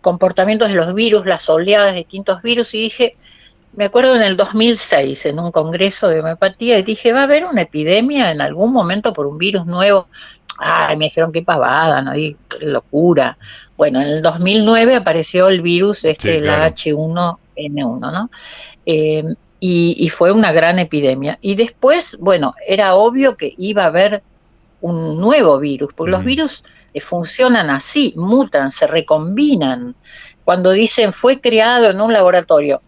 comportamientos 0.00 0.70
de 0.70 0.74
los 0.74 0.94
virus, 0.94 1.26
las 1.26 1.50
oleadas 1.50 1.92
de 1.92 1.98
distintos 1.98 2.40
virus, 2.40 2.72
y 2.72 2.80
dije, 2.80 3.16
me 3.76 3.84
acuerdo 3.84 4.16
en 4.16 4.22
el 4.22 4.36
2006, 4.36 5.26
en 5.26 5.38
un 5.38 5.52
congreso 5.52 6.08
de 6.08 6.20
homeopatía, 6.20 6.78
y 6.78 6.82
dije, 6.82 7.12
va 7.12 7.20
a 7.20 7.24
haber 7.24 7.44
una 7.44 7.62
epidemia 7.62 8.32
en 8.32 8.40
algún 8.40 8.72
momento 8.72 9.12
por 9.12 9.26
un 9.26 9.38
virus 9.38 9.66
nuevo. 9.66 10.08
Ay, 10.58 10.96
me 10.96 11.06
dijeron 11.06 11.32
qué 11.32 11.42
pavada, 11.42 12.00
¿no? 12.00 12.16
Y 12.16 12.36
locura. 12.60 13.36
Bueno, 13.76 14.00
en 14.00 14.08
el 14.08 14.22
2009 14.22 14.96
apareció 14.96 15.48
el 15.48 15.60
virus, 15.60 16.04
este, 16.06 16.40
la 16.40 16.66
H1N1, 16.74 18.00
¿no? 18.00 18.30
Eh, 18.86 19.22
y, 19.60 19.96
y, 19.98 20.08
fue 20.08 20.32
una 20.32 20.52
gran 20.52 20.78
epidemia. 20.78 21.38
Y 21.42 21.54
después, 21.54 22.16
bueno, 22.18 22.54
era 22.66 22.94
obvio 22.94 23.36
que 23.36 23.54
iba 23.58 23.84
a 23.84 23.86
haber 23.86 24.22
un 24.80 25.20
nuevo 25.20 25.58
virus, 25.58 25.92
porque 25.94 26.10
los 26.10 26.24
virus 26.24 26.62
eh, 26.94 27.00
funcionan 27.00 27.68
así, 27.68 28.14
mutan, 28.16 28.70
se 28.70 28.86
recombinan. 28.86 29.94
Cuando 30.44 30.70
dicen 30.70 31.12
fue 31.12 31.40
creado 31.40 31.90
en 31.90 32.00
un 32.00 32.12
laboratorio, 32.12 32.80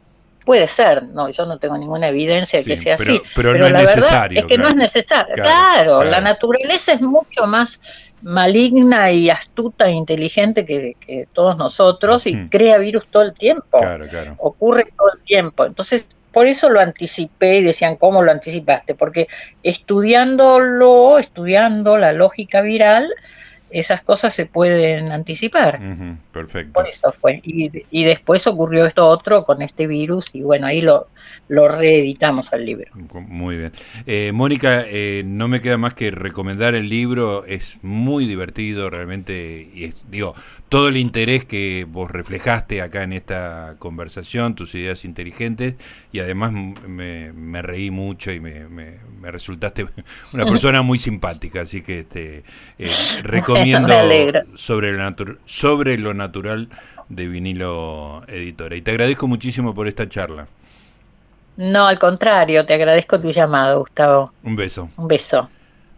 puede 0.45 0.69
ser, 0.69 1.05
no, 1.05 1.31
yo 1.31 1.47
no 1.47 1.59
tengo 1.59 1.77
ninguna 1.77 2.09
evidencia 2.09 2.61
de 2.61 2.65
que 2.65 2.77
sea 2.77 2.95
así. 2.95 3.21
Pero, 3.35 3.55
no 3.55 3.67
es 3.67 3.73
la 3.73 3.83
necesario. 3.83 4.11
Verdad 4.11 4.37
es 4.37 4.45
que 4.47 4.59
no 4.59 4.69
es 4.69 4.75
necesario. 4.75 5.35
Claro, 5.35 6.05
la 6.05 6.21
naturaleza 6.21 6.93
es 6.93 7.01
mucho 7.01 7.47
más 7.47 7.81
maligna 8.23 9.11
y 9.13 9.31
astuta 9.31 9.87
e 9.87 9.93
inteligente 9.93 10.67
que, 10.67 11.29
todos 11.33 11.57
nosotros 11.57 12.27
y 12.27 12.49
crea 12.49 12.79
virus 12.79 13.05
todo 13.11 13.23
el 13.23 13.35
tiempo. 13.35 13.79
Claro, 13.79 14.07
claro. 14.09 14.35
Ocurre 14.39 14.87
todo 14.97 15.13
el 15.15 15.21
tiempo. 15.23 15.65
Entonces, 15.65 16.07
por 16.33 16.47
eso 16.47 16.69
lo 16.69 16.81
anticipé 16.81 17.57
y 17.59 17.63
decían, 17.63 17.97
¿cómo 17.97 18.23
lo 18.23 18.31
anticipaste? 18.31 18.95
Porque 18.95 19.29
estudiándolo, 19.63 21.19
estudiando 21.19 21.97
la 21.97 22.13
lógica 22.13 22.61
viral, 22.61 23.09
esas 23.71 24.03
cosas 24.03 24.35
se 24.35 24.47
pueden 24.47 25.13
anticipar. 25.13 25.81
perfecto. 26.33 26.73
Por 26.73 26.89
eso 26.89 27.13
fue. 27.21 27.41
Y, 27.45 27.71
y, 27.91 28.05
después 28.05 28.47
ocurrió 28.47 28.87
esto 28.87 29.07
otro 29.07 29.45
con 29.45 29.63
este 29.63 29.87
virus 29.87 30.27
y 30.33 30.43
bueno, 30.43 30.67
ahí 30.67 30.81
lo, 30.81 31.09
lo 31.49 31.69
reeditamos 31.69 32.53
al 32.53 32.65
libro. 32.65 32.91
Muy 32.95 33.57
bien. 33.57 33.73
Eh, 34.07 34.33
Mónica, 34.33 34.85
eh, 34.87 35.23
no 35.25 35.49
me 35.49 35.61
queda 35.61 35.79
más 35.79 35.95
que 35.95 36.11
recomendar 36.11 36.75
el 36.75 36.89
libro, 36.89 37.45
es 37.45 37.79
muy 37.83 38.27
divertido 38.27 38.91
realmente, 38.91 39.69
y 39.75 39.93
digo, 40.09 40.35
todo 40.69 40.89
el 40.89 40.97
interés 40.97 41.45
que 41.45 41.87
vos 41.89 42.11
reflejaste 42.11 42.83
acá 42.83 43.03
en 43.03 43.13
esta 43.13 43.77
conversación, 43.79 44.55
tus 44.55 44.75
ideas 44.75 45.05
inteligentes, 45.05 45.75
y 46.13 46.21
además 46.21 46.53
me, 46.53 47.33
me 47.33 47.63
reí 47.63 47.91
mucho 47.91 48.31
y 48.33 48.41
me, 48.41 48.69
me, 48.69 48.99
resultaste 49.31 49.87
una 50.35 50.45
persona 50.47 50.83
muy 50.83 50.99
simpática, 50.99 51.63
así 51.63 51.83
que 51.83 52.01
este, 52.01 52.45
eh, 52.79 52.91
recomiendo 53.23 53.58
sobre, 54.55 54.93
lo 54.93 55.15
sobre 55.45 55.99
lo 55.99 56.15
natural 56.15 56.69
de 57.09 57.29
vinilo 57.29 58.23
editora. 58.29 58.77
Y 58.77 58.83
te 58.83 58.91
agradezco 58.91 59.29
muchísimo 59.29 59.75
por 59.75 59.89
esta 59.89 60.09
charla. 60.09 60.47
No, 61.57 61.87
al 61.87 61.99
contrario, 61.99 62.65
te 62.65 62.75
agradezco 62.75 63.21
tu 63.21 63.33
llamado, 63.33 63.81
Gustavo. 63.81 64.33
Un 64.45 64.55
beso. 64.55 64.91
Un 64.97 65.09
beso. 65.09 65.49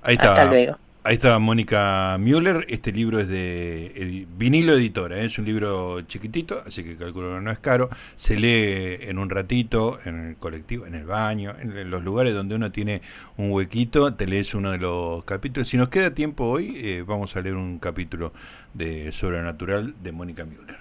Ahí 0.02 0.14
está. 0.14 0.32
Hasta 0.32 0.46
luego. 0.46 0.76
Ahí 1.02 1.14
está 1.14 1.38
Mónica 1.38 2.18
Müller. 2.20 2.66
Este 2.68 2.92
libro 2.92 3.20
es 3.20 3.28
de 3.28 4.26
vinilo 4.36 4.74
editora. 4.74 5.18
¿eh? 5.18 5.24
Es 5.24 5.38
un 5.38 5.46
libro 5.46 6.02
chiquitito, 6.02 6.62
así 6.66 6.84
que 6.84 6.96
calculo 6.96 7.34
que 7.34 7.40
no 7.40 7.50
es 7.50 7.58
caro. 7.58 7.88
Se 8.16 8.36
lee 8.36 9.08
en 9.08 9.18
un 9.18 9.30
ratito, 9.30 9.98
en 10.04 10.28
el 10.28 10.36
colectivo, 10.36 10.84
en 10.86 10.94
el 10.94 11.06
baño, 11.06 11.54
en 11.58 11.90
los 11.90 12.04
lugares 12.04 12.34
donde 12.34 12.54
uno 12.54 12.70
tiene 12.70 13.00
un 13.38 13.50
huequito. 13.50 14.12
Te 14.12 14.26
lees 14.26 14.54
uno 14.54 14.72
de 14.72 14.78
los 14.78 15.24
capítulos. 15.24 15.68
Si 15.68 15.78
nos 15.78 15.88
queda 15.88 16.12
tiempo 16.12 16.44
hoy, 16.44 16.74
eh, 16.76 17.02
vamos 17.06 17.34
a 17.34 17.40
leer 17.40 17.54
un 17.54 17.78
capítulo 17.78 18.34
de 18.74 19.10
Sobrenatural 19.10 19.94
de 20.02 20.12
Mónica 20.12 20.44
Müller. 20.44 20.79